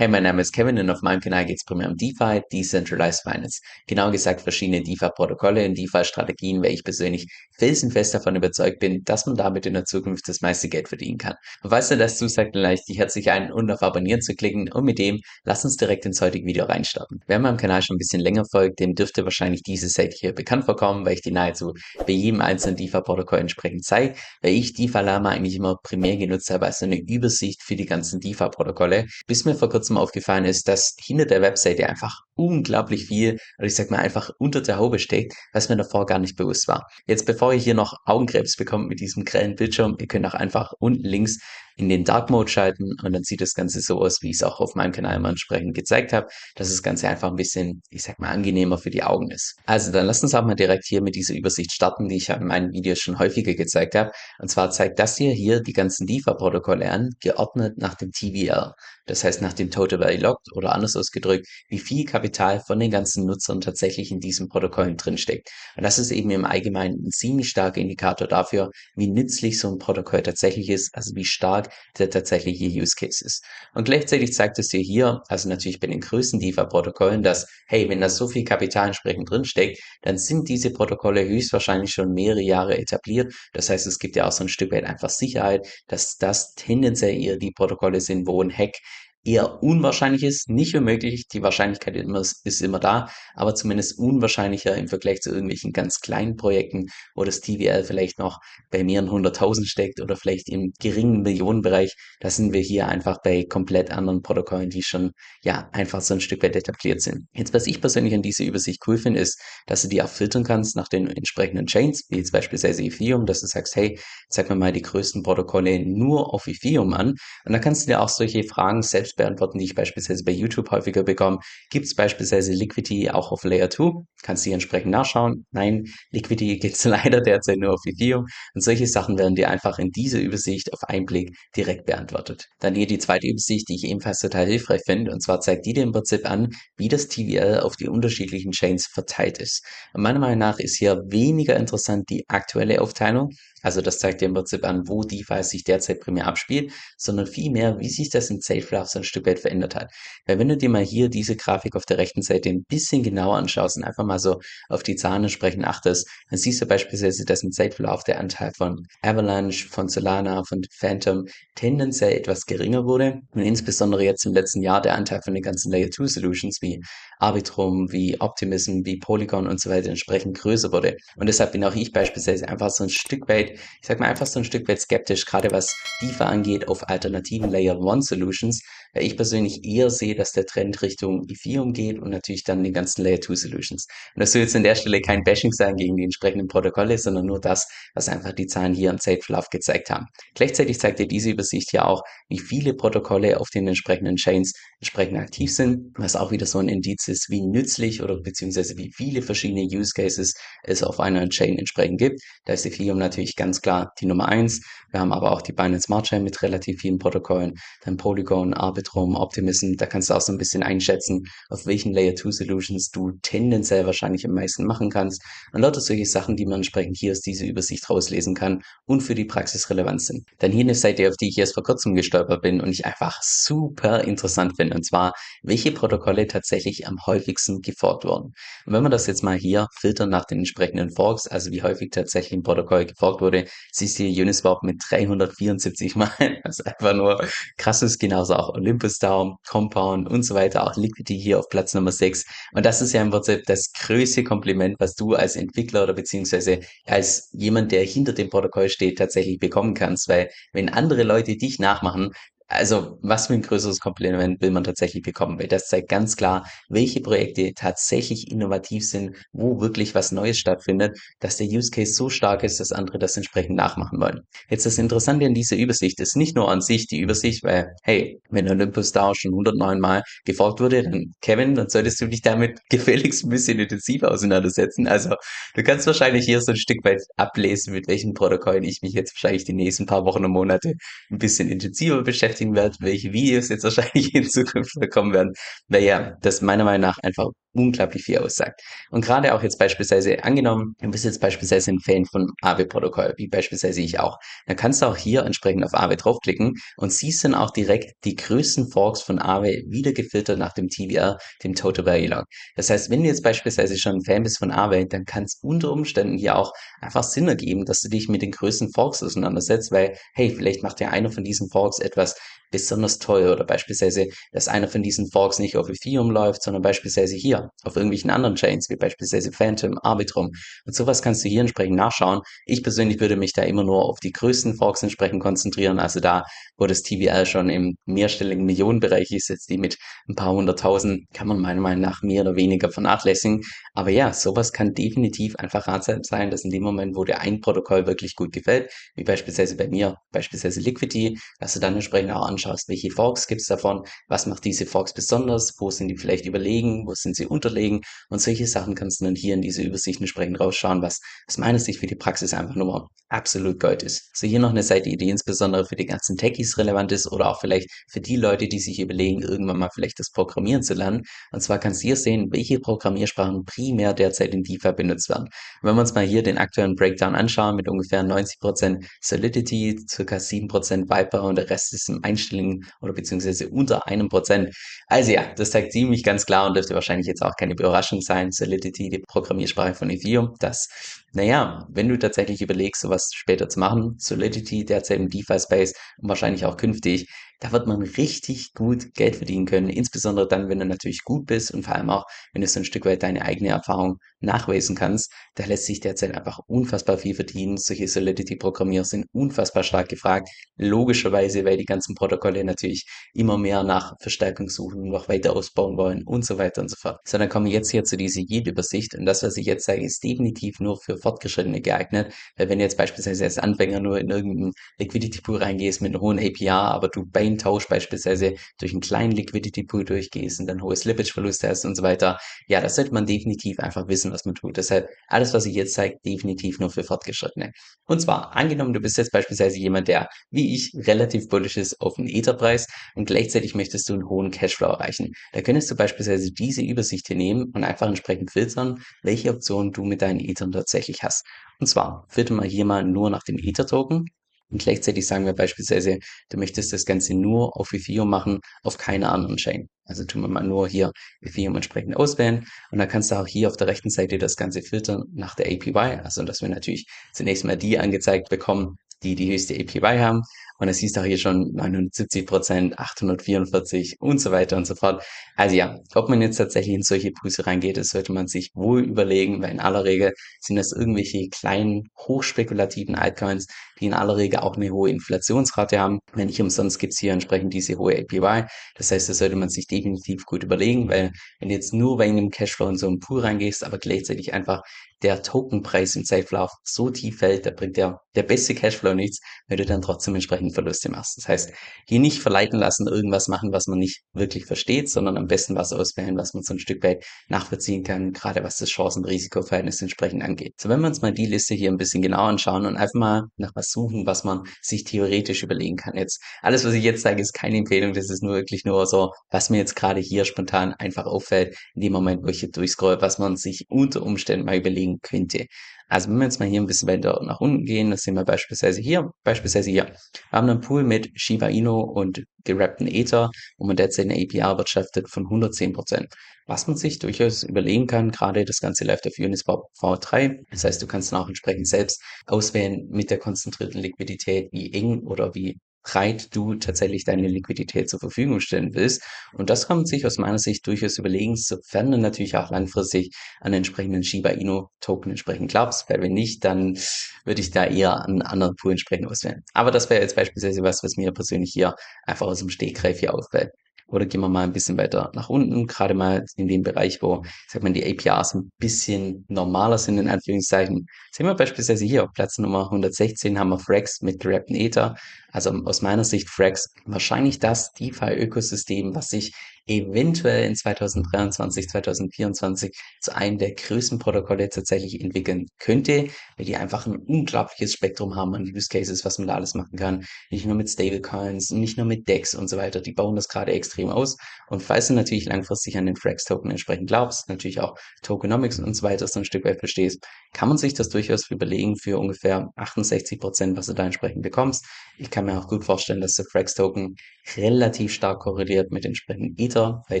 Hey, 0.00 0.08
mein 0.08 0.22
Name 0.22 0.40
ist 0.40 0.52
Kevin 0.54 0.78
und 0.78 0.88
auf 0.88 1.02
meinem 1.02 1.20
Kanal 1.20 1.44
geht 1.44 1.58
es 1.58 1.64
primär 1.66 1.90
um 1.90 1.94
DeFi, 1.94 2.40
Decentralized 2.50 3.20
Finance. 3.22 3.60
Genauer 3.86 4.12
gesagt 4.12 4.40
verschiedene 4.40 4.82
DeFi-Protokolle 4.82 5.66
und 5.66 5.76
DeFi-Strategien, 5.76 6.62
weil 6.62 6.72
ich 6.72 6.82
persönlich 6.82 7.26
felsenfest 7.58 8.14
davon 8.14 8.34
überzeugt 8.34 8.78
bin, 8.78 9.04
dass 9.04 9.26
man 9.26 9.36
damit 9.36 9.66
in 9.66 9.74
der 9.74 9.84
Zukunft 9.84 10.26
das 10.26 10.40
meiste 10.40 10.70
Geld 10.70 10.88
verdienen 10.88 11.18
kann. 11.18 11.34
Und 11.62 11.68
falls 11.68 11.90
dir 11.90 11.98
das 11.98 12.16
zusagt, 12.16 12.54
dann 12.54 12.62
lade 12.62 12.76
ich 12.76 12.84
dich 12.86 12.96
herzlich 12.96 13.30
ein, 13.30 13.52
und 13.52 13.70
auf 13.70 13.82
Abonnieren 13.82 14.22
zu 14.22 14.34
klicken 14.34 14.72
und 14.72 14.86
mit 14.86 14.98
dem 14.98 15.20
lass 15.44 15.66
uns 15.66 15.76
direkt 15.76 16.06
ins 16.06 16.22
heutige 16.22 16.46
Video 16.46 16.64
reinstarten. 16.64 17.20
Wer 17.26 17.38
meinem 17.38 17.58
Kanal 17.58 17.82
schon 17.82 17.96
ein 17.96 17.98
bisschen 17.98 18.22
länger 18.22 18.46
folgt, 18.50 18.80
dem 18.80 18.94
dürfte 18.94 19.24
wahrscheinlich 19.24 19.62
diese 19.62 19.90
Seite 19.90 20.16
hier 20.18 20.32
bekannt 20.32 20.64
vorkommen, 20.64 21.04
weil 21.04 21.12
ich 21.12 21.20
die 21.20 21.30
nahezu 21.30 21.74
bei 22.06 22.14
jedem 22.14 22.40
einzelnen 22.40 22.76
DeFi-Protokoll 22.76 23.40
entsprechend 23.40 23.84
zeige, 23.84 24.14
weil 24.40 24.54
ich 24.54 24.72
DeFi 24.72 25.00
Lama 25.00 25.28
eigentlich 25.28 25.56
immer 25.56 25.76
primär 25.82 26.16
genutzt 26.16 26.48
habe 26.48 26.64
als 26.64 26.82
eine 26.82 26.98
Übersicht 26.98 27.62
für 27.62 27.76
die 27.76 27.84
ganzen 27.84 28.18
DeFi-Protokolle, 28.20 29.04
bis 29.26 29.44
mir 29.44 29.54
vor 29.54 29.68
kurzem 29.68 29.89
kurzem 29.90 29.96
aufgefallen 29.96 30.44
ist, 30.44 30.68
dass 30.68 30.94
hinter 31.00 31.26
der 31.26 31.42
Webseite 31.42 31.88
einfach 31.88 32.20
unglaublich 32.34 33.06
viel, 33.06 33.38
oder 33.58 33.66
ich 33.66 33.74
sag 33.74 33.90
mal 33.90 33.98
einfach 33.98 34.30
unter 34.38 34.60
der 34.60 34.78
Haube 34.78 34.98
steckt, 34.98 35.34
was 35.52 35.68
mir 35.68 35.76
davor 35.76 36.06
gar 36.06 36.18
nicht 36.18 36.36
bewusst 36.36 36.68
war. 36.68 36.86
Jetzt 37.06 37.26
bevor 37.26 37.52
ihr 37.52 37.58
hier 37.58 37.74
noch 37.74 37.94
Augenkrebs 38.04 38.56
bekommt 38.56 38.88
mit 38.88 39.00
diesem 39.00 39.24
grellen 39.24 39.56
Bildschirm, 39.56 39.96
ihr 39.98 40.06
könnt 40.06 40.26
auch 40.26 40.34
einfach 40.34 40.72
unten 40.78 41.04
links 41.04 41.40
in 41.80 41.88
den 41.88 42.04
Dark 42.04 42.30
Mode 42.30 42.50
schalten 42.50 42.94
und 43.02 43.12
dann 43.12 43.24
sieht 43.24 43.40
das 43.40 43.54
Ganze 43.54 43.80
so 43.80 44.00
aus, 44.00 44.22
wie 44.22 44.30
ich 44.30 44.36
es 44.36 44.42
auch 44.42 44.60
auf 44.60 44.74
meinem 44.74 44.92
Kanal 44.92 45.18
mal 45.18 45.30
entsprechend 45.30 45.74
gezeigt 45.74 46.12
habe, 46.12 46.28
dass 46.54 46.68
das 46.68 46.82
Ganze 46.82 47.08
einfach 47.08 47.28
ein 47.28 47.36
bisschen, 47.36 47.82
ich 47.90 48.02
sag 48.02 48.18
mal, 48.18 48.28
angenehmer 48.28 48.78
für 48.78 48.90
die 48.90 49.02
Augen 49.02 49.30
ist. 49.30 49.56
Also 49.66 49.90
dann 49.90 50.06
lasst 50.06 50.22
uns 50.22 50.34
auch 50.34 50.44
mal 50.44 50.54
direkt 50.54 50.84
hier 50.86 51.02
mit 51.02 51.14
dieser 51.14 51.34
Übersicht 51.34 51.72
starten, 51.72 52.08
die 52.08 52.16
ich 52.16 52.28
in 52.28 52.46
meinen 52.46 52.72
Videos 52.72 52.98
schon 52.98 53.18
häufiger 53.18 53.54
gezeigt 53.54 53.94
habe. 53.94 54.12
Und 54.38 54.48
zwar 54.48 54.70
zeigt 54.70 54.98
das 54.98 55.16
hier 55.16 55.32
hier 55.32 55.60
die 55.60 55.72
ganzen 55.72 56.06
DeFi-Protokolle 56.06 56.90
an, 56.90 57.10
geordnet 57.20 57.78
nach 57.78 57.94
dem 57.94 58.12
TVL. 58.12 58.72
Das 59.06 59.24
heißt 59.24 59.42
nach 59.42 59.54
dem 59.54 59.70
Total 59.70 59.98
Value 59.98 60.20
Locked 60.20 60.52
oder 60.54 60.72
anders 60.72 60.94
ausgedrückt, 60.94 61.46
wie 61.68 61.78
viel 61.78 62.04
Kapital 62.04 62.60
von 62.60 62.78
den 62.78 62.90
ganzen 62.90 63.26
Nutzern 63.26 63.60
tatsächlich 63.60 64.12
in 64.12 64.20
diesen 64.20 64.48
Protokollen 64.48 64.96
drinsteckt. 64.96 65.48
Und 65.76 65.82
das 65.82 65.98
ist 65.98 66.12
eben 66.12 66.30
im 66.30 66.44
Allgemeinen 66.44 67.06
ein 67.06 67.10
ziemlich 67.10 67.48
starker 67.48 67.80
Indikator 67.80 68.28
dafür, 68.28 68.70
wie 68.94 69.08
nützlich 69.08 69.58
so 69.58 69.72
ein 69.72 69.78
Protokoll 69.78 70.22
tatsächlich 70.22 70.68
ist, 70.68 70.94
also 70.94 71.14
wie 71.14 71.24
stark 71.24 71.69
der 71.98 72.10
tatsächliche 72.10 72.66
Use 72.66 72.94
Case 72.96 73.24
ist. 73.24 73.44
Und 73.74 73.84
gleichzeitig 73.84 74.32
zeigt 74.32 74.58
es 74.58 74.68
dir 74.68 74.80
hier, 74.80 75.22
also 75.28 75.48
natürlich 75.48 75.80
bei 75.80 75.86
den 75.86 76.00
größten 76.00 76.40
DeFi-Protokollen, 76.40 77.22
dass, 77.22 77.46
hey, 77.66 77.88
wenn 77.88 78.00
da 78.00 78.08
so 78.08 78.28
viel 78.28 78.44
Kapital 78.44 78.88
entsprechend 78.88 79.30
drinsteckt, 79.30 79.80
dann 80.02 80.18
sind 80.18 80.48
diese 80.48 80.70
Protokolle 80.70 81.26
höchstwahrscheinlich 81.26 81.92
schon 81.92 82.12
mehrere 82.12 82.42
Jahre 82.42 82.78
etabliert. 82.78 83.32
Das 83.52 83.70
heißt, 83.70 83.86
es 83.86 83.98
gibt 83.98 84.16
ja 84.16 84.26
auch 84.26 84.32
so 84.32 84.44
ein 84.44 84.48
Stück 84.48 84.72
weit 84.72 84.84
einfach 84.84 85.10
Sicherheit, 85.10 85.66
dass 85.88 86.16
das 86.16 86.54
tendenziell 86.54 87.20
eher 87.20 87.36
die 87.36 87.52
Protokolle 87.52 88.00
sind, 88.00 88.26
wo 88.26 88.42
ein 88.42 88.56
Hack 88.56 88.76
eher 89.24 89.62
unwahrscheinlich 89.62 90.22
ist, 90.22 90.48
nicht 90.48 90.74
unmöglich, 90.74 91.28
die 91.28 91.42
Wahrscheinlichkeit 91.42 91.96
ist 91.96 92.62
immer 92.62 92.78
da, 92.78 93.10
aber 93.34 93.54
zumindest 93.54 93.98
unwahrscheinlicher 93.98 94.76
im 94.76 94.88
Vergleich 94.88 95.20
zu 95.20 95.30
irgendwelchen 95.30 95.72
ganz 95.72 96.00
kleinen 96.00 96.36
Projekten, 96.36 96.86
wo 97.14 97.24
das 97.24 97.40
TVL 97.40 97.84
vielleicht 97.84 98.18
noch 98.18 98.38
bei 98.70 98.82
mehreren 98.82 99.10
hunderttausend 99.10 99.68
steckt 99.68 100.00
oder 100.00 100.16
vielleicht 100.16 100.48
im 100.48 100.72
geringen 100.80 101.22
Millionenbereich. 101.22 101.94
Da 102.20 102.30
sind 102.30 102.52
wir 102.52 102.60
hier 102.60 102.88
einfach 102.88 103.18
bei 103.22 103.44
komplett 103.44 103.90
anderen 103.90 104.22
Protokollen, 104.22 104.70
die 104.70 104.82
schon 104.82 105.12
ja 105.42 105.68
einfach 105.72 106.00
so 106.00 106.14
ein 106.14 106.20
Stück 106.20 106.42
weit 106.42 106.56
etabliert 106.56 107.02
sind. 107.02 107.26
Jetzt, 107.34 107.52
was 107.52 107.66
ich 107.66 107.80
persönlich 107.80 108.14
an 108.14 108.22
dieser 108.22 108.44
Übersicht 108.44 108.82
cool 108.86 108.96
finde, 108.96 109.20
ist, 109.20 109.38
dass 109.66 109.82
du 109.82 109.88
die 109.88 110.02
auch 110.02 110.08
filtern 110.08 110.44
kannst 110.44 110.76
nach 110.76 110.88
den 110.88 111.08
entsprechenden 111.08 111.66
Chains, 111.66 112.04
wie 112.08 112.16
jetzt 112.18 112.32
beispielsweise 112.32 112.82
Ethereum, 112.82 113.26
dass 113.26 113.40
du 113.40 113.46
sagst, 113.46 113.76
hey, 113.76 113.98
zeig 114.30 114.48
mir 114.48 114.56
mal 114.56 114.72
die 114.72 114.82
größten 114.82 115.22
Protokolle 115.22 115.78
nur 115.84 116.32
auf 116.32 116.46
Ethereum 116.46 116.94
an 116.94 117.10
und 117.44 117.52
dann 117.52 117.60
kannst 117.60 117.82
du 117.82 117.86
dir 117.88 118.00
auch 118.00 118.08
solche 118.08 118.44
Fragen 118.44 118.82
selbst 118.82 119.09
selbst 119.10 119.16
beantworten, 119.16 119.58
die 119.58 119.64
ich 119.64 119.74
beispielsweise 119.74 120.24
bei 120.24 120.32
YouTube 120.32 120.70
häufiger 120.70 121.02
bekomme. 121.02 121.38
Gibt 121.70 121.86
es 121.86 121.94
beispielsweise 121.94 122.52
Liquidity 122.52 123.10
auch 123.10 123.32
auf 123.32 123.44
Layer 123.44 123.70
2? 123.70 124.02
Kannst 124.22 124.44
du 124.44 124.48
hier 124.48 124.54
entsprechend 124.54 124.90
nachschauen. 124.90 125.46
Nein, 125.50 125.84
Liquidity 126.10 126.58
gibt 126.58 126.74
es 126.74 126.84
leider 126.84 127.20
derzeit 127.20 127.58
nur 127.58 127.74
auf 127.74 127.80
Ethereum. 127.86 128.26
Und 128.54 128.62
solche 128.62 128.86
Sachen 128.86 129.18
werden 129.18 129.34
dir 129.34 129.50
einfach 129.50 129.78
in 129.78 129.90
dieser 129.90 130.20
Übersicht 130.20 130.72
auf 130.72 130.82
einen 130.84 131.06
Blick 131.06 131.36
direkt 131.56 131.86
beantwortet. 131.86 132.46
Dann 132.60 132.74
hier 132.74 132.86
die 132.86 132.98
zweite 132.98 133.26
Übersicht, 133.26 133.68
die 133.68 133.76
ich 133.76 133.84
ebenfalls 133.84 134.20
total 134.20 134.46
hilfreich 134.46 134.82
finde. 134.84 135.12
Und 135.12 135.22
zwar 135.22 135.40
zeigt 135.40 135.66
die 135.66 135.72
dir 135.72 135.82
im 135.82 135.92
Prinzip 135.92 136.28
an, 136.28 136.48
wie 136.76 136.88
das 136.88 137.08
TVL 137.08 137.60
auf 137.60 137.76
die 137.76 137.88
unterschiedlichen 137.88 138.52
Chains 138.52 138.86
verteilt 138.86 139.38
ist. 139.38 139.64
Und 139.92 140.02
meiner 140.02 140.18
Meinung 140.18 140.38
nach 140.38 140.58
ist 140.58 140.76
hier 140.76 141.00
weniger 141.08 141.56
interessant 141.56 142.08
die 142.10 142.24
aktuelle 142.28 142.80
Aufteilung, 142.80 143.30
also 143.62 143.80
das 143.80 143.98
zeigt 143.98 144.20
dir 144.20 144.26
im 144.26 144.34
Prinzip 144.34 144.64
an, 144.64 144.88
wo 144.88 145.02
DeFi 145.02 145.42
sich 145.42 145.64
derzeit 145.64 146.00
primär 146.00 146.26
abspielt, 146.26 146.72
sondern 146.96 147.26
vielmehr, 147.26 147.78
wie 147.78 147.88
sich 147.88 148.10
das 148.10 148.30
in 148.30 148.40
SafeLove 148.40 148.86
so 148.86 149.00
ein 149.00 149.04
Stück 149.04 149.26
weit 149.26 149.40
verändert 149.40 149.74
hat. 149.74 149.90
Weil 150.26 150.38
wenn 150.38 150.48
du 150.48 150.56
dir 150.56 150.68
mal 150.68 150.84
hier 150.84 151.08
diese 151.08 151.36
Grafik 151.36 151.76
auf 151.76 151.84
der 151.84 151.98
rechten 151.98 152.22
Seite 152.22 152.48
ein 152.48 152.64
bisschen 152.64 153.02
genauer 153.02 153.36
anschaust 153.36 153.76
und 153.76 153.84
einfach 153.84 154.04
mal 154.04 154.18
so 154.18 154.40
auf 154.68 154.82
die 154.82 154.96
Zahlen 154.96 155.24
entsprechend 155.24 155.64
achtest, 155.64 156.08
dann 156.30 156.38
siehst 156.38 156.60
du 156.60 156.66
beispielsweise, 156.66 157.24
dass 157.24 157.42
in 157.42 157.52
SafeLove 157.52 158.02
der 158.06 158.20
Anteil 158.20 158.52
von 158.56 158.86
Avalanche, 159.02 159.68
von 159.68 159.88
Solana, 159.88 160.42
von 160.44 160.62
Phantom 160.78 161.26
tendenziell 161.54 162.12
etwas 162.12 162.46
geringer 162.46 162.84
wurde 162.84 163.20
und 163.32 163.42
insbesondere 163.42 164.04
jetzt 164.04 164.24
im 164.24 164.32
letzten 164.32 164.62
Jahr 164.62 164.80
der 164.80 164.94
Anteil 164.94 165.20
von 165.22 165.34
den 165.34 165.42
ganzen 165.42 165.70
Layer 165.70 165.90
2 165.90 166.06
Solutions 166.06 166.58
wie 166.62 166.80
Arbitrum, 167.18 167.92
wie 167.92 168.20
Optimism, 168.20 168.80
wie 168.84 168.98
Polygon 168.98 169.46
und 169.46 169.60
so 169.60 169.70
weiter 169.70 169.90
entsprechend 169.90 170.38
größer 170.38 170.72
wurde. 170.72 170.96
Und 171.16 171.28
deshalb 171.28 171.52
bin 171.52 171.64
auch 171.64 171.74
ich 171.74 171.92
beispielsweise 171.92 172.48
einfach 172.48 172.70
so 172.70 172.84
ein 172.84 172.90
Stück 172.90 173.28
weit 173.28 173.49
ich 173.54 173.86
sag 173.86 174.00
mal 174.00 174.08
einfach 174.08 174.26
so 174.26 174.40
ein 174.40 174.44
Stück 174.44 174.68
weit 174.68 174.80
skeptisch, 174.80 175.26
gerade 175.26 175.50
was 175.50 175.74
DeFi 176.02 176.24
angeht, 176.24 176.68
auf 176.68 176.88
alternativen 176.88 177.50
Layer 177.50 177.78
One 177.78 178.02
Solutions, 178.02 178.62
weil 178.92 179.04
ich 179.04 179.16
persönlich 179.16 179.64
eher 179.64 179.90
sehe, 179.90 180.14
dass 180.14 180.32
der 180.32 180.46
Trend 180.46 180.82
Richtung 180.82 181.26
Ethereum 181.28 181.72
geht 181.72 181.98
und 181.98 182.10
natürlich 182.10 182.44
dann 182.44 182.62
den 182.64 182.72
ganzen 182.72 183.02
Layer 183.02 183.20
2 183.20 183.34
Solutions. 183.34 183.86
Und 184.14 184.20
das 184.20 184.32
soll 184.32 184.42
jetzt 184.42 184.56
an 184.56 184.62
der 184.62 184.74
Stelle 184.74 185.00
kein 185.00 185.22
Bashing 185.24 185.52
sein 185.52 185.76
gegen 185.76 185.96
die 185.96 186.04
entsprechenden 186.04 186.48
Protokolle, 186.48 186.98
sondern 186.98 187.26
nur 187.26 187.40
das, 187.40 187.66
was 187.94 188.08
einfach 188.08 188.32
die 188.32 188.46
Zahlen 188.46 188.74
hier 188.74 188.90
an 188.90 188.98
SafeLove 188.98 189.46
gezeigt 189.50 189.90
haben. 189.90 190.06
Gleichzeitig 190.34 190.78
zeigt 190.78 190.98
dir 190.98 191.08
diese 191.08 191.30
Übersicht 191.30 191.72
ja 191.72 191.84
auch, 191.84 192.02
wie 192.28 192.38
viele 192.38 192.74
Protokolle 192.74 193.40
auf 193.40 193.48
den 193.50 193.66
entsprechenden 193.68 194.16
Chains 194.16 194.52
entsprechend 194.80 195.18
aktiv 195.18 195.54
sind, 195.54 195.92
was 195.96 196.16
auch 196.16 196.30
wieder 196.30 196.46
so 196.46 196.58
ein 196.58 196.68
Indiz 196.68 197.08
ist, 197.08 197.28
wie 197.30 197.42
nützlich 197.42 198.02
oder 198.02 198.20
beziehungsweise 198.20 198.76
wie 198.78 198.90
viele 198.94 199.22
verschiedene 199.22 199.62
Use 199.62 199.92
Cases 199.94 200.34
es 200.62 200.82
auf 200.82 201.00
einer 201.00 201.28
Chain 201.28 201.58
entsprechend 201.58 201.98
gibt. 201.98 202.20
Da 202.44 202.54
ist 202.54 202.66
Ethereum 202.66 202.98
natürlich 202.98 203.36
ganz 203.36 203.60
klar 203.60 203.92
die 204.00 204.06
Nummer 204.06 204.28
eins. 204.28 204.60
Wir 204.90 205.00
haben 205.00 205.12
aber 205.12 205.32
auch 205.32 205.42
die 205.42 205.52
Binance 205.52 205.86
Smart 205.86 206.06
Chain 206.06 206.24
mit 206.24 206.42
relativ 206.42 206.80
vielen 206.80 206.98
Protokollen, 206.98 207.54
dann 207.84 207.96
Polygon, 207.96 208.54
Arbitrum, 208.80 209.14
Optimism. 209.14 209.74
Da 209.76 209.86
kannst 209.86 210.10
du 210.10 210.14
auch 210.14 210.20
so 210.20 210.32
ein 210.32 210.38
bisschen 210.38 210.62
einschätzen, 210.62 211.24
auf 211.50 211.66
welchen 211.66 211.92
Layer 211.92 212.14
2 212.14 212.30
Solutions 212.30 212.90
du 212.90 213.12
tendenziell 213.22 213.84
wahrscheinlich 213.86 214.24
am 214.24 214.32
meisten 214.32 214.64
machen 214.64 214.90
kannst. 214.90 215.22
Und 215.52 215.60
lauter 215.60 215.80
solche 215.80 216.06
Sachen, 216.06 216.36
die 216.36 216.46
man 216.46 216.56
entsprechend 216.56 216.96
hier 216.96 217.12
aus 217.12 217.20
dieser 217.20 217.46
Übersicht 217.46 217.88
rauslesen 217.88 218.34
kann 218.34 218.62
und 218.86 219.02
für 219.02 219.14
die 219.14 219.24
Praxis 219.24 219.68
relevant 219.70 220.02
sind. 220.02 220.26
Dann 220.38 220.52
hier 220.52 220.62
eine 220.62 220.74
Seite, 220.74 221.08
auf 221.08 221.16
die 221.16 221.28
ich 221.28 221.38
erst 221.38 221.54
vor 221.54 221.62
kurzem 221.62 221.94
gestolpert 221.94 222.42
bin 222.42 222.60
und 222.60 222.70
ich 222.70 222.86
einfach 222.86 223.20
super 223.22 224.04
interessant 224.04 224.56
finde. 224.56 224.74
Und 224.74 224.84
zwar, 224.84 225.12
welche 225.42 225.72
Protokolle 225.72 226.26
tatsächlich 226.26 226.86
am 226.86 226.96
häufigsten 227.06 227.60
geforkt 227.60 228.04
wurden. 228.04 228.32
Und 228.64 228.72
wenn 228.72 228.82
man 228.82 228.92
das 228.92 229.06
jetzt 229.06 229.22
mal 229.22 229.36
hier 229.36 229.66
filtern 229.78 230.08
nach 230.08 230.24
den 230.24 230.38
entsprechenden 230.38 230.90
Forks, 230.90 231.26
also 231.26 231.50
wie 231.50 231.62
häufig 231.62 231.90
tatsächlich 231.90 232.32
ein 232.32 232.42
Protokoll 232.42 232.86
geforkt 232.86 233.20
wurde, 233.20 233.44
siehst 233.72 233.98
du 233.98 234.04
hier 234.04 234.22
Uniswap 234.22 234.62
mit 234.62 234.80
374 234.88 235.96
Mal. 235.96 236.10
Das 236.44 236.58
ist 236.60 236.66
einfach 236.66 236.94
nur 236.94 237.26
krasses, 237.56 237.98
genauso 237.98 238.34
auch 238.34 238.54
Olympus 238.54 238.69
Down, 238.78 239.36
Compound 239.48 240.08
und 240.08 240.22
so 240.22 240.34
weiter, 240.34 240.64
auch 240.64 240.76
Liquidity 240.76 241.18
hier 241.20 241.38
auf 241.38 241.48
Platz 241.48 241.74
Nummer 241.74 241.92
6. 241.92 242.24
Und 242.52 242.66
das 242.66 242.82
ist 242.82 242.92
ja 242.92 243.02
im 243.02 243.10
Prinzip 243.10 243.44
das 243.46 243.72
größte 243.72 244.24
Kompliment, 244.24 244.76
was 244.78 244.94
du 244.94 245.14
als 245.14 245.36
Entwickler 245.36 245.84
oder 245.84 245.94
beziehungsweise 245.94 246.60
als 246.86 247.28
jemand, 247.32 247.72
der 247.72 247.84
hinter 247.84 248.12
dem 248.12 248.30
Protokoll 248.30 248.68
steht, 248.68 248.98
tatsächlich 248.98 249.38
bekommen 249.38 249.74
kannst, 249.74 250.08
weil 250.08 250.30
wenn 250.52 250.68
andere 250.68 251.02
Leute 251.02 251.36
dich 251.36 251.58
nachmachen, 251.58 252.10
Also, 252.52 252.98
was 253.00 253.28
für 253.28 253.34
ein 253.34 253.42
größeres 253.42 253.78
Kompliment 253.78 254.40
will 254.40 254.50
man 254.50 254.64
tatsächlich 254.64 255.04
bekommen? 255.04 255.38
Weil 255.38 255.46
das 255.46 255.68
zeigt 255.68 255.88
ganz 255.88 256.16
klar, 256.16 256.50
welche 256.68 257.00
Projekte 257.00 257.52
tatsächlich 257.54 258.28
innovativ 258.28 258.88
sind, 258.88 259.16
wo 259.32 259.60
wirklich 259.60 259.94
was 259.94 260.10
Neues 260.10 260.36
stattfindet, 260.36 260.98
dass 261.20 261.36
der 261.36 261.46
Use 261.46 261.70
Case 261.70 261.92
so 261.92 262.08
stark 262.10 262.42
ist, 262.42 262.58
dass 262.58 262.72
andere 262.72 262.98
das 262.98 263.16
entsprechend 263.16 263.54
nachmachen 263.54 264.00
wollen. 264.00 264.22
Jetzt 264.48 264.66
das 264.66 264.78
Interessante 264.78 265.26
an 265.26 265.34
dieser 265.34 265.56
Übersicht 265.56 266.00
ist 266.00 266.16
nicht 266.16 266.34
nur 266.34 266.50
an 266.50 266.60
sich 266.60 266.88
die 266.88 266.98
Übersicht, 266.98 267.44
weil, 267.44 267.72
hey, 267.84 268.20
wenn 268.30 268.50
Olympus 268.50 268.90
da 268.90 269.14
schon 269.14 269.30
109 269.30 269.78
Mal 269.78 270.02
gefragt 270.24 270.58
wurde, 270.58 270.82
dann 270.82 271.12
Kevin, 271.22 271.54
dann 271.54 271.68
solltest 271.68 272.00
du 272.00 272.08
dich 272.08 272.20
damit 272.20 272.58
gefälligst 272.68 273.24
ein 273.24 273.28
bisschen 273.28 273.60
intensiver 273.60 274.10
auseinandersetzen. 274.10 274.88
Also, 274.88 275.14
du 275.54 275.62
kannst 275.62 275.86
wahrscheinlich 275.86 276.24
hier 276.24 276.40
so 276.40 276.50
ein 276.50 276.58
Stück 276.58 276.84
weit 276.84 277.00
ablesen, 277.16 277.74
mit 277.74 277.86
welchen 277.86 278.12
Protokollen 278.12 278.64
ich 278.64 278.82
mich 278.82 278.94
jetzt 278.94 279.14
wahrscheinlich 279.14 279.44
die 279.44 279.52
nächsten 279.52 279.86
paar 279.86 280.04
Wochen 280.04 280.24
und 280.24 280.32
Monate 280.32 280.72
ein 281.12 281.18
bisschen 281.18 281.48
intensiver 281.48 282.02
beschäftige 282.02 282.39
werde, 282.54 282.76
welche 282.80 283.12
Videos 283.12 283.48
jetzt 283.48 283.64
wahrscheinlich 283.64 284.14
in 284.14 284.24
Zukunft 284.28 284.74
kommen 284.90 285.12
werden, 285.12 285.32
weil 285.68 285.82
ja, 285.84 286.16
das 286.22 286.40
meiner 286.42 286.64
Meinung 286.64 286.82
nach 286.82 286.98
einfach 287.02 287.28
unglaublich 287.52 288.02
viel 288.02 288.18
aussagt. 288.18 288.62
Und 288.90 289.04
gerade 289.04 289.34
auch 289.34 289.42
jetzt 289.42 289.58
beispielsweise 289.58 290.22
angenommen, 290.24 290.74
du 290.80 290.90
bist 290.90 291.04
jetzt 291.04 291.20
beispielsweise 291.20 291.72
ein 291.72 291.80
Fan 291.80 292.04
von 292.04 292.30
Aave-Protokoll, 292.42 293.14
wie 293.16 293.28
beispielsweise 293.28 293.80
ich 293.80 293.98
auch, 293.98 294.18
dann 294.46 294.56
kannst 294.56 294.82
du 294.82 294.86
auch 294.86 294.96
hier 294.96 295.24
entsprechend 295.24 295.64
auf 295.64 295.74
Aave 295.74 295.96
draufklicken 295.96 296.54
und 296.76 296.92
siehst 296.92 297.24
dann 297.24 297.34
auch 297.34 297.50
direkt 297.50 297.92
die 298.04 298.14
größten 298.14 298.70
Forks 298.70 299.02
von 299.02 299.18
Aave 299.18 299.62
wieder 299.66 299.92
gefiltert 299.92 300.38
nach 300.38 300.52
dem 300.52 300.68
TVR, 300.68 301.18
dem 301.42 301.54
Total 301.54 301.86
Value 301.86 302.08
Log. 302.08 302.24
Das 302.56 302.70
heißt, 302.70 302.90
wenn 302.90 303.02
du 303.02 303.08
jetzt 303.08 303.22
beispielsweise 303.22 303.76
schon 303.76 303.96
ein 303.96 304.04
Fan 304.04 304.22
bist 304.22 304.38
von 304.38 304.50
Aave, 304.50 304.86
dann 304.86 305.04
kann 305.04 305.24
es 305.24 305.38
unter 305.42 305.72
Umständen 305.72 306.18
hier 306.18 306.36
auch 306.36 306.52
einfach 306.80 307.04
Sinn 307.04 307.28
ergeben, 307.28 307.64
dass 307.64 307.80
du 307.80 307.88
dich 307.88 308.08
mit 308.08 308.22
den 308.22 308.30
größten 308.30 308.72
Forks 308.72 309.02
auseinandersetzt, 309.02 309.72
weil, 309.72 309.96
hey, 310.14 310.30
vielleicht 310.30 310.62
macht 310.62 310.80
ja 310.80 310.88
einer 310.88 311.10
von 311.10 311.24
diesen 311.24 311.48
Forks 311.50 311.78
etwas 311.78 312.16
besonders 312.50 312.98
toll 312.98 313.28
oder 313.28 313.44
beispielsweise, 313.44 314.08
dass 314.32 314.48
einer 314.48 314.68
von 314.68 314.82
diesen 314.82 315.10
Forks 315.10 315.38
nicht 315.38 315.56
auf 315.56 315.68
Ethereum 315.68 316.10
läuft, 316.10 316.42
sondern 316.42 316.62
beispielsweise 316.62 317.16
hier 317.16 317.50
auf 317.64 317.76
irgendwelchen 317.76 318.10
anderen 318.10 318.34
Chains, 318.34 318.68
wie 318.68 318.76
beispielsweise 318.76 319.32
Phantom, 319.32 319.78
Arbitrum. 319.82 320.30
Und 320.64 320.74
sowas 320.74 321.02
kannst 321.02 321.24
du 321.24 321.28
hier 321.28 321.40
entsprechend 321.40 321.76
nachschauen. 321.76 322.20
Ich 322.46 322.62
persönlich 322.62 323.00
würde 323.00 323.16
mich 323.16 323.32
da 323.32 323.42
immer 323.42 323.64
nur 323.64 323.84
auf 323.84 324.00
die 324.00 324.12
größten 324.12 324.56
Forks 324.56 324.82
entsprechend 324.82 325.22
konzentrieren, 325.22 325.78
also 325.78 326.00
da, 326.00 326.24
wo 326.56 326.66
das 326.66 326.82
TVL 326.82 327.26
schon 327.26 327.48
im 327.48 327.76
mehrstelligen 327.86 328.44
Millionenbereich 328.44 329.10
ist, 329.10 329.28
jetzt 329.28 329.48
die 329.50 329.58
mit 329.58 329.76
ein 330.08 330.14
paar 330.14 330.32
hunderttausend, 330.32 331.04
kann 331.12 331.28
man 331.28 331.38
meiner 331.40 331.60
Meinung 331.60 331.82
nach 331.82 332.02
mehr 332.02 332.22
oder 332.22 332.36
weniger 332.36 332.70
vernachlässigen. 332.70 333.42
Aber 333.74 333.90
ja, 333.90 334.12
sowas 334.12 334.52
kann 334.52 334.74
definitiv 334.74 335.36
einfach 335.36 335.66
ratsam 335.66 336.02
sein, 336.02 336.30
dass 336.30 336.44
in 336.44 336.50
dem 336.50 336.62
Moment, 336.62 336.96
wo 336.96 337.04
dir 337.04 337.20
ein 337.20 337.40
Protokoll 337.40 337.86
wirklich 337.86 338.14
gut 338.16 338.32
gefällt, 338.32 338.70
wie 338.94 339.04
beispielsweise 339.04 339.56
bei 339.56 339.68
mir, 339.68 339.96
beispielsweise 340.12 340.60
Liquidity, 340.60 341.18
dass 341.38 341.54
du 341.54 341.60
dann 341.60 341.74
entsprechend 341.74 342.12
auch 342.12 342.26
anschaust, 342.40 342.68
welche 342.68 342.90
Forks 342.90 343.26
gibt 343.26 343.40
es 343.40 343.46
davon, 343.46 343.84
was 344.08 344.26
macht 344.26 344.44
diese 344.44 344.66
Forks 344.66 344.94
besonders, 344.94 345.54
wo 345.58 345.70
sind 345.70 345.88
die 345.88 345.96
vielleicht 345.96 346.26
überlegen, 346.26 346.86
wo 346.86 346.94
sind 346.94 347.16
sie 347.16 347.26
unterlegen 347.26 347.80
und 348.08 348.20
solche 348.20 348.46
Sachen 348.46 348.74
kannst 348.74 349.00
du 349.00 349.04
dann 349.04 349.14
hier 349.14 349.34
in 349.34 349.42
dieser 349.42 349.62
Übersicht 349.62 350.00
entsprechend 350.00 350.40
rausschauen, 350.40 350.82
was 350.82 351.00
aus 351.28 351.38
meiner 351.38 351.58
Sicht 351.58 351.80
für 351.80 351.86
die 351.86 351.96
Praxis 351.96 352.34
einfach 352.34 352.54
nur 352.54 352.88
absolut 353.10 353.58
Gold 353.58 353.82
ist. 353.82 354.16
So 354.16 354.26
hier 354.26 354.38
noch 354.38 354.50
eine 354.50 354.62
Seite, 354.62 354.96
die 354.96 355.08
insbesondere 355.08 355.64
für 355.64 355.76
die 355.76 355.86
ganzen 355.86 356.16
Techies 356.16 356.56
relevant 356.58 356.92
ist 356.92 357.10
oder 357.10 357.28
auch 357.28 357.40
vielleicht 357.40 357.68
für 357.88 358.00
die 358.00 358.16
Leute, 358.16 358.46
die 358.48 358.60
sich 358.60 358.78
überlegen, 358.78 359.22
irgendwann 359.22 359.58
mal 359.58 359.70
vielleicht 359.74 359.98
das 359.98 360.10
Programmieren 360.10 360.62
zu 360.62 360.74
lernen. 360.74 361.02
Und 361.32 361.40
zwar 361.40 361.58
kannst 361.58 361.82
du 361.82 361.88
hier 361.88 361.96
sehen, 361.96 362.28
welche 362.30 362.60
Programmiersprachen 362.60 363.44
primär 363.44 363.94
derzeit 363.94 364.32
in 364.32 364.44
DeFi 364.44 364.72
benutzt 364.72 365.08
werden. 365.08 365.28
Wenn 365.62 365.74
wir 365.74 365.80
uns 365.80 365.94
mal 365.94 366.04
hier 366.06 366.22
den 366.22 366.38
aktuellen 366.38 366.76
Breakdown 366.76 367.16
anschauen 367.16 367.56
mit 367.56 367.68
ungefähr 367.68 368.02
90% 368.04 368.84
Solidity, 369.00 369.76
circa 369.88 370.16
7% 370.16 370.88
Viper 370.88 371.24
und 371.24 371.36
der 371.36 371.50
Rest 371.50 371.74
ist 371.74 371.88
im 371.88 372.00
einstelligen 372.30 372.66
oder 372.80 372.92
beziehungsweise 372.92 373.48
unter 373.48 373.86
einem 373.86 374.08
Prozent. 374.08 374.54
Also 374.86 375.12
ja, 375.12 375.32
das 375.36 375.50
zeigt 375.50 375.72
ziemlich 375.72 376.02
ganz 376.02 376.26
klar 376.26 376.46
und 376.46 376.56
dürfte 376.56 376.74
wahrscheinlich 376.74 377.06
jetzt 377.06 377.22
auch 377.22 377.34
keine 377.38 377.52
Überraschung 377.52 378.00
sein. 378.00 378.32
Solidity, 378.32 378.88
die 378.88 379.02
Programmiersprache 379.06 379.74
von 379.74 379.90
Ethereum, 379.90 380.34
dass 380.38 380.68
naja, 381.12 381.66
wenn 381.70 381.88
du 381.88 381.98
tatsächlich 381.98 382.40
überlegst, 382.40 382.82
sowas 382.82 383.10
später 383.12 383.48
zu 383.48 383.58
machen, 383.58 383.96
Solidity 383.98 384.64
derzeit 384.64 384.98
im 384.98 385.08
DeFi-Space 385.08 385.74
und 385.98 386.08
wahrscheinlich 386.08 386.44
auch 386.44 386.56
künftig, 386.56 387.08
da 387.40 387.52
wird 387.52 387.66
man 387.66 387.82
richtig 387.82 388.52
gut 388.52 388.92
Geld 388.94 389.16
verdienen 389.16 389.46
können, 389.46 389.70
insbesondere 389.70 390.28
dann, 390.28 390.48
wenn 390.50 390.58
du 390.58 390.66
natürlich 390.66 391.04
gut 391.04 391.26
bist 391.26 391.52
und 391.52 391.64
vor 391.64 391.74
allem 391.74 391.88
auch, 391.88 392.04
wenn 392.32 392.42
du 392.42 392.46
so 392.46 392.60
ein 392.60 392.66
Stück 392.66 392.84
weit 392.84 393.02
deine 393.02 393.22
eigene 393.22 393.48
Erfahrung 393.48 393.98
nachweisen 394.20 394.76
kannst. 394.76 395.10
Da 395.34 395.46
lässt 395.46 395.64
sich 395.64 395.80
derzeit 395.80 396.14
einfach 396.14 396.40
unfassbar 396.46 396.98
viel 396.98 397.14
verdienen. 397.14 397.56
Solche 397.56 397.88
Solidity-Programmierer 397.88 398.84
sind 398.84 399.06
unfassbar 399.12 399.62
stark 399.62 399.88
gefragt. 399.88 400.28
Logischerweise, 400.56 401.46
weil 401.46 401.56
die 401.56 401.64
ganzen 401.64 401.94
Protokolle 401.94 402.44
natürlich 402.44 402.84
immer 403.14 403.38
mehr 403.38 403.62
nach 403.62 403.94
Verstärkung 404.00 404.50
suchen, 404.50 404.90
noch 404.90 405.08
weiter 405.08 405.34
ausbauen 405.34 405.78
wollen 405.78 406.02
und 406.04 406.26
so 406.26 406.36
weiter 406.36 406.60
und 406.60 406.68
so 406.68 406.76
fort. 406.78 406.98
So, 407.06 407.16
dann 407.16 407.30
kommen 407.30 407.46
wir 407.46 407.52
jetzt 407.52 407.70
hier 407.70 407.84
zu 407.84 407.96
dieser 407.96 408.20
Yield-Übersicht 408.20 408.94
und 408.94 409.06
das, 409.06 409.22
was 409.22 409.38
ich 409.38 409.46
jetzt 409.46 409.64
sage, 409.64 409.82
ist 409.82 410.04
definitiv 410.04 410.60
nur 410.60 410.78
für 410.78 410.98
Fortgeschrittene 410.98 411.62
geeignet, 411.62 412.12
weil 412.36 412.50
wenn 412.50 412.58
du 412.58 412.64
jetzt 412.64 412.76
beispielsweise 412.76 413.24
als 413.24 413.38
Anfänger 413.38 413.80
nur 413.80 413.98
in 413.98 414.10
irgendeinen 414.10 414.52
Liquidity-Pool 414.78 415.38
reingehst 415.38 415.80
mit 415.80 415.94
einem 415.94 416.02
hohen 416.02 416.18
APR, 416.18 416.74
aber 416.74 416.88
du 416.88 417.06
bei 417.06 417.29
Tausch 417.38 417.68
beispielsweise 417.68 418.34
durch 418.58 418.72
einen 418.72 418.80
kleinen 418.80 419.12
Liquidity 419.12 419.64
Pool 419.64 419.84
durchgehst 419.84 420.40
und 420.40 420.46
dann 420.46 420.62
hohe 420.62 420.76
Slippage-Verluste 420.76 421.48
hast 421.48 421.64
und 421.64 421.76
so 421.76 421.82
weiter, 421.82 422.18
ja, 422.46 422.60
das 422.60 422.76
sollte 422.76 422.92
man 422.92 423.06
definitiv 423.06 423.58
einfach 423.58 423.88
wissen, 423.88 424.12
was 424.12 424.24
man 424.24 424.34
tut. 424.34 424.56
Deshalb 424.56 424.88
alles, 425.08 425.34
was 425.34 425.46
ich 425.46 425.54
jetzt 425.54 425.74
zeige, 425.74 425.96
definitiv 426.04 426.58
nur 426.58 426.70
für 426.70 426.84
Fortgeschrittene. 426.84 427.52
Und 427.86 428.00
zwar, 428.00 428.36
angenommen, 428.36 428.72
du 428.72 428.80
bist 428.80 428.98
jetzt 428.98 429.12
beispielsweise 429.12 429.58
jemand, 429.58 429.88
der, 429.88 430.08
wie 430.30 430.54
ich, 430.54 430.72
relativ 430.74 431.28
bullish 431.28 431.56
ist 431.56 431.80
auf 431.80 431.94
den 431.96 432.08
Etherpreis 432.08 432.66
und 432.94 433.06
gleichzeitig 433.06 433.54
möchtest 433.54 433.88
du 433.88 433.94
einen 433.94 434.08
hohen 434.08 434.30
Cashflow 434.30 434.68
erreichen. 434.68 435.12
Da 435.32 435.42
könntest 435.42 435.70
du 435.70 435.76
beispielsweise 435.76 436.32
diese 436.32 436.62
Übersicht 436.62 437.06
hier 437.08 437.16
nehmen 437.16 437.50
und 437.54 437.64
einfach 437.64 437.88
entsprechend 437.88 438.30
filtern, 438.30 438.82
welche 439.02 439.30
Optionen 439.30 439.72
du 439.72 439.84
mit 439.84 440.02
deinen 440.02 440.20
Ethern 440.20 440.52
tatsächlich 440.52 441.02
hast. 441.02 441.24
Und 441.58 441.66
zwar 441.66 442.06
filtern 442.08 442.36
wir 442.36 442.46
hier 442.46 442.64
mal 442.64 442.84
nur 442.84 443.10
nach 443.10 443.22
dem 443.22 443.38
Ether-Token 443.38 444.06
und 444.50 444.62
gleichzeitig 444.62 445.06
sagen 445.06 445.26
wir 445.26 445.32
beispielsweise, 445.32 445.98
du 446.28 446.38
möchtest 446.38 446.72
das 446.72 446.84
Ganze 446.84 447.14
nur 447.14 447.56
auf 447.56 447.72
Ethereum 447.72 448.10
machen, 448.10 448.40
auf 448.62 448.78
keiner 448.78 449.12
anderen 449.12 449.36
Chain. 449.36 449.68
Also 449.84 450.04
tun 450.04 450.22
wir 450.22 450.28
mal 450.28 450.42
nur 450.42 450.68
hier 450.68 450.92
Ethereum 451.20 451.56
entsprechend 451.56 451.96
auswählen. 451.96 452.46
Und 452.70 452.78
dann 452.78 452.88
kannst 452.88 453.10
du 453.10 453.16
auch 453.16 453.26
hier 453.26 453.48
auf 453.48 453.56
der 453.56 453.66
rechten 453.66 453.90
Seite 453.90 454.18
das 454.18 454.36
Ganze 454.36 454.62
filtern 454.62 455.04
nach 455.12 455.34
der 455.34 455.46
APY. 455.46 456.00
Also 456.02 456.22
dass 456.22 456.42
wir 456.42 456.48
natürlich 456.48 456.86
zunächst 457.12 457.44
mal 457.44 457.56
die 457.56 457.78
angezeigt 457.78 458.28
bekommen, 458.28 458.76
die 459.02 459.14
die 459.14 459.32
höchste 459.32 459.54
APY 459.54 459.98
haben. 459.98 460.22
Und 460.60 460.68
es 460.68 460.78
hieß 460.78 460.98
auch 460.98 461.04
hier 461.04 461.16
schon 461.16 461.52
970 461.54 462.26
Prozent, 462.26 462.78
844 462.78 463.96
und 463.98 464.20
so 464.20 464.30
weiter 464.30 464.58
und 464.58 464.66
so 464.66 464.74
fort. 464.74 465.02
Also 465.34 465.56
ja, 465.56 465.80
ob 465.94 466.10
man 466.10 466.20
jetzt 466.20 466.36
tatsächlich 466.36 466.74
in 466.74 466.82
solche 466.82 467.12
Pools 467.12 467.46
reingeht, 467.46 467.78
das 467.78 467.88
sollte 467.88 468.12
man 468.12 468.26
sich 468.26 468.50
wohl 468.54 468.82
überlegen, 468.82 469.40
weil 469.42 469.52
in 469.52 469.60
aller 469.60 469.84
Regel 469.84 470.12
sind 470.38 470.56
das 470.56 470.72
irgendwelche 470.72 471.28
kleinen, 471.30 471.88
hochspekulativen 471.96 472.94
Altcoins, 472.94 473.46
die 473.80 473.86
in 473.86 473.94
aller 473.94 474.18
Regel 474.18 474.40
auch 474.40 474.56
eine 474.56 474.70
hohe 474.70 474.90
Inflationsrate 474.90 475.80
haben. 475.80 476.00
Wenn 476.12 476.26
nicht 476.26 476.42
umsonst 476.42 476.78
gibt's 476.78 476.98
hier 476.98 477.14
entsprechend 477.14 477.54
diese 477.54 477.78
hohe 477.78 477.96
APY. 477.96 478.44
Das 478.76 478.90
heißt, 478.90 479.08
das 479.08 479.16
sollte 479.16 479.36
man 479.36 479.48
sich 479.48 479.66
definitiv 479.66 480.26
gut 480.26 480.44
überlegen, 480.44 480.90
weil 480.90 481.12
wenn 481.38 481.48
du 481.48 481.54
jetzt 481.54 481.72
nur 481.72 481.98
wegen 481.98 482.16
dem 482.16 482.30
Cashflow 482.30 482.68
in 482.68 482.76
so 482.76 482.86
einen 482.86 483.00
Pool 483.00 483.20
reingehst, 483.20 483.64
aber 483.64 483.78
gleichzeitig 483.78 484.34
einfach 484.34 484.60
der 485.02 485.22
Tokenpreis 485.22 485.96
im 485.96 486.04
Zeitverlauf 486.04 486.50
so 486.62 486.90
tief 486.90 487.18
fällt, 487.18 487.46
da 487.46 487.50
bringt 487.50 487.76
der, 487.76 488.00
der 488.14 488.22
beste 488.22 488.54
Cashflow 488.54 488.94
nichts, 488.94 489.20
weil 489.48 489.56
du 489.56 489.64
dann 489.64 489.80
trotzdem 489.80 490.14
entsprechend 490.14 490.49
Verluste 490.52 490.90
machst. 490.90 491.16
Das 491.18 491.28
heißt, 491.28 491.52
hier 491.86 492.00
nicht 492.00 492.20
verleiten 492.20 492.58
lassen, 492.58 492.86
irgendwas 492.86 493.28
machen, 493.28 493.52
was 493.52 493.66
man 493.66 493.78
nicht 493.78 494.02
wirklich 494.12 494.46
versteht, 494.46 494.90
sondern 494.90 495.16
am 495.16 495.26
besten 495.26 495.54
was 495.54 495.72
auswählen, 495.72 496.16
was 496.16 496.34
man 496.34 496.42
so 496.42 496.54
ein 496.54 496.58
Stück 496.58 496.82
weit 496.82 497.04
nachvollziehen 497.28 497.84
kann, 497.84 498.12
gerade 498.12 498.42
was 498.42 498.56
das 498.56 498.68
Chancen-Risiko-Verhältnis 498.70 499.82
entsprechend 499.82 500.22
angeht. 500.22 500.54
So, 500.60 500.68
wenn 500.68 500.80
wir 500.80 500.88
uns 500.88 501.02
mal 501.02 501.12
die 501.12 501.26
Liste 501.26 501.54
hier 501.54 501.70
ein 501.70 501.76
bisschen 501.76 502.02
genauer 502.02 502.28
anschauen 502.28 502.66
und 502.66 502.76
einfach 502.76 502.98
mal 502.98 503.22
nach 503.36 503.52
was 503.54 503.70
suchen, 503.70 504.06
was 504.06 504.24
man 504.24 504.44
sich 504.62 504.84
theoretisch 504.84 505.42
überlegen 505.42 505.76
kann. 505.76 505.96
Jetzt, 505.96 506.22
alles, 506.42 506.64
was 506.64 506.74
ich 506.74 506.84
jetzt 506.84 507.02
sage, 507.02 507.20
ist 507.20 507.32
keine 507.32 507.58
Empfehlung, 507.58 507.92
das 507.92 508.10
ist 508.10 508.22
nur 508.22 508.34
wirklich 508.34 508.64
nur 508.64 508.86
so, 508.86 509.12
was 509.30 509.50
mir 509.50 509.58
jetzt 509.58 509.76
gerade 509.76 510.00
hier 510.00 510.24
spontan 510.24 510.74
einfach 510.74 511.06
auffällt, 511.06 511.56
in 511.74 511.82
dem 511.82 511.92
Moment, 511.92 512.22
wo 512.22 512.28
ich 512.28 512.40
hier 512.40 512.50
durchscroll, 512.50 513.00
was 513.00 513.18
man 513.18 513.36
sich 513.36 513.66
unter 513.68 514.02
Umständen 514.02 514.46
mal 514.46 514.56
überlegen 514.56 515.00
könnte. 515.00 515.46
Also 515.90 516.08
wenn 516.08 516.18
wir 516.18 516.24
jetzt 516.24 516.38
mal 516.38 516.48
hier 516.48 516.60
ein 516.60 516.68
bisschen 516.68 516.88
weiter 516.88 517.20
nach 517.24 517.40
unten 517.40 517.64
gehen, 517.64 517.90
das 517.90 518.02
sehen 518.02 518.14
wir 518.14 518.24
beispielsweise 518.24 518.80
hier, 518.80 519.10
beispielsweise 519.24 519.70
hier. 519.70 519.86
Wir 519.86 519.92
haben 520.30 520.48
einen 520.48 520.60
Pool 520.60 520.84
mit 520.84 521.10
Shiba 521.14 521.48
Inu 521.48 521.80
und 521.80 522.22
gerappten 522.44 522.86
Ether, 522.86 523.30
wo 523.58 523.66
man 523.66 523.74
derzeit 523.74 524.08
eine 524.08 524.14
APR 524.14 524.56
wirtschaftet 524.56 525.10
von 525.10 525.26
110%. 525.26 526.06
Was 526.46 526.68
man 526.68 526.76
sich 526.76 527.00
durchaus 527.00 527.42
überlegen 527.42 527.88
kann, 527.88 528.12
gerade 528.12 528.44
das 528.44 528.60
Ganze 528.60 528.84
läuft 528.84 529.08
auf 529.08 529.14
Uniswap 529.18 529.64
V3. 529.80 530.44
Das 530.52 530.62
heißt, 530.62 530.80
du 530.80 530.86
kannst 530.86 531.12
dann 531.12 531.22
auch 531.22 531.28
entsprechend 531.28 531.66
selbst 531.66 532.00
auswählen 532.26 532.86
mit 532.88 533.10
der 533.10 533.18
konzentrierten 533.18 533.80
Liquidität, 533.80 534.48
wie 534.52 534.72
eng 534.72 535.00
oder 535.00 535.34
wie 535.34 535.58
breit 535.82 536.34
du 536.34 536.54
tatsächlich 536.54 537.04
deine 537.04 537.28
Liquidität 537.28 537.88
zur 537.88 538.00
Verfügung 538.00 538.40
stellen 538.40 538.74
willst. 538.74 539.02
Und 539.32 539.50
das 539.50 539.66
kann 539.66 539.78
man 539.78 539.86
sich 539.86 540.06
aus 540.06 540.18
meiner 540.18 540.38
Sicht 540.38 540.66
durchaus 540.66 540.98
überlegen, 540.98 541.36
sofern 541.36 541.90
du 541.90 541.98
natürlich 541.98 542.36
auch 542.36 542.50
langfristig 542.50 543.14
an 543.40 543.52
entsprechenden 543.52 544.02
Shiba 544.02 544.30
Inu 544.30 544.66
Token 544.80 545.10
entsprechend 545.10 545.50
glaubst, 545.50 545.88
weil 545.88 546.00
wenn 546.02 546.12
nicht, 546.12 546.44
dann 546.44 546.78
würde 547.24 547.40
ich 547.40 547.50
da 547.50 547.64
eher 547.64 548.04
einen 548.04 548.22
anderen 548.22 548.54
Pool 548.56 548.72
entsprechend 548.72 549.08
auswählen. 549.08 549.42
Aber 549.54 549.70
das 549.70 549.90
wäre 549.90 550.02
jetzt 550.02 550.16
beispielsweise 550.16 550.62
was, 550.62 550.82
was 550.82 550.96
mir 550.96 551.12
persönlich 551.12 551.50
hier 551.52 551.74
einfach 552.04 552.26
aus 552.26 552.40
dem 552.40 552.50
Stegreif 552.50 553.00
hier 553.00 553.14
auffällt. 553.14 553.50
Oder 553.90 554.06
gehen 554.06 554.20
wir 554.20 554.28
mal 554.28 554.44
ein 554.44 554.52
bisschen 554.52 554.78
weiter 554.78 555.10
nach 555.14 555.28
unten, 555.28 555.66
gerade 555.66 555.94
mal 555.94 556.24
in 556.36 556.48
dem 556.48 556.62
Bereich, 556.62 557.02
wo, 557.02 557.24
sag 557.48 557.62
mal, 557.62 557.72
die 557.72 557.84
APRs 557.84 558.34
ein 558.34 558.50
bisschen 558.58 559.24
normaler 559.28 559.78
sind, 559.78 559.98
in 559.98 560.08
Anführungszeichen. 560.08 560.86
Sehen 561.10 561.26
wir 561.26 561.34
beispielsweise 561.34 561.84
hier 561.84 562.04
auf 562.04 562.12
Platz 562.12 562.38
Nummer 562.38 562.64
116 562.64 563.38
haben 563.38 563.50
wir 563.50 563.58
Frax 563.58 564.00
mit 564.00 564.20
gerappten 564.20 564.56
Ether. 564.56 564.96
Also 565.32 565.50
aus 565.64 565.82
meiner 565.82 566.04
Sicht 566.04 566.28
Frax 566.28 566.72
wahrscheinlich 566.86 567.38
das 567.38 567.72
DeFi-Ökosystem, 567.72 568.94
was 568.94 569.08
sich 569.08 569.32
eventuell 569.70 570.48
in 570.48 570.56
2023, 570.56 571.68
2024 571.68 572.76
zu 573.00 573.14
einem 573.14 573.38
der 573.38 573.54
größten 573.54 574.00
Protokolle 574.00 574.48
tatsächlich 574.48 575.00
entwickeln 575.00 575.46
könnte, 575.58 576.08
weil 576.36 576.46
die 576.46 576.56
einfach 576.56 576.86
ein 576.86 576.96
unglaubliches 576.96 577.72
Spektrum 577.74 578.16
haben 578.16 578.34
an 578.34 578.42
Use 578.42 578.68
Cases, 578.68 579.04
was 579.04 579.18
man 579.18 579.28
da 579.28 579.34
alles 579.36 579.54
machen 579.54 579.78
kann. 579.78 580.04
Nicht 580.30 580.44
nur 580.44 580.56
mit 580.56 580.68
Stablecoins, 580.68 581.50
nicht 581.50 581.76
nur 581.76 581.86
mit 581.86 582.08
DEX 582.08 582.34
und 582.34 582.48
so 582.48 582.56
weiter. 582.56 582.80
Die 582.80 582.92
bauen 582.92 583.14
das 583.14 583.28
gerade 583.28 583.52
extrem 583.52 583.90
aus. 583.90 584.16
Und 584.48 584.62
falls 584.62 584.88
du 584.88 584.94
natürlich 584.94 585.26
langfristig 585.26 585.78
an 585.78 585.86
den 585.86 585.96
Frax-Token 585.96 586.50
entsprechend 586.50 586.88
glaubst, 586.88 587.28
natürlich 587.28 587.60
auch 587.60 587.76
Tokenomics 588.02 588.58
und 588.58 588.74
so 588.74 588.82
weiter 588.82 589.06
so 589.06 589.20
ein 589.20 589.24
Stück 589.24 589.44
weit 589.44 589.60
verstehst, 589.60 590.04
kann 590.32 590.48
man 590.48 590.58
sich 590.58 590.74
das 590.74 590.88
durchaus 590.88 591.30
überlegen 591.30 591.76
für 591.76 591.98
ungefähr 591.98 592.48
68 592.56 593.20
Prozent, 593.20 593.56
was 593.56 593.66
du 593.66 593.74
da 593.74 593.84
entsprechend 593.84 594.22
bekommst. 594.22 594.66
Ich 594.98 595.10
kann 595.10 595.26
mir 595.26 595.38
auch 595.38 595.46
gut 595.46 595.64
vorstellen, 595.64 596.00
dass 596.00 596.14
der 596.14 596.24
Frax-Token 596.24 596.96
relativ 597.36 597.92
stark 597.92 598.20
korreliert 598.20 598.72
mit 598.72 598.84
entsprechenden 598.84 599.34
Ether, 599.38 599.59
weil 599.88 600.00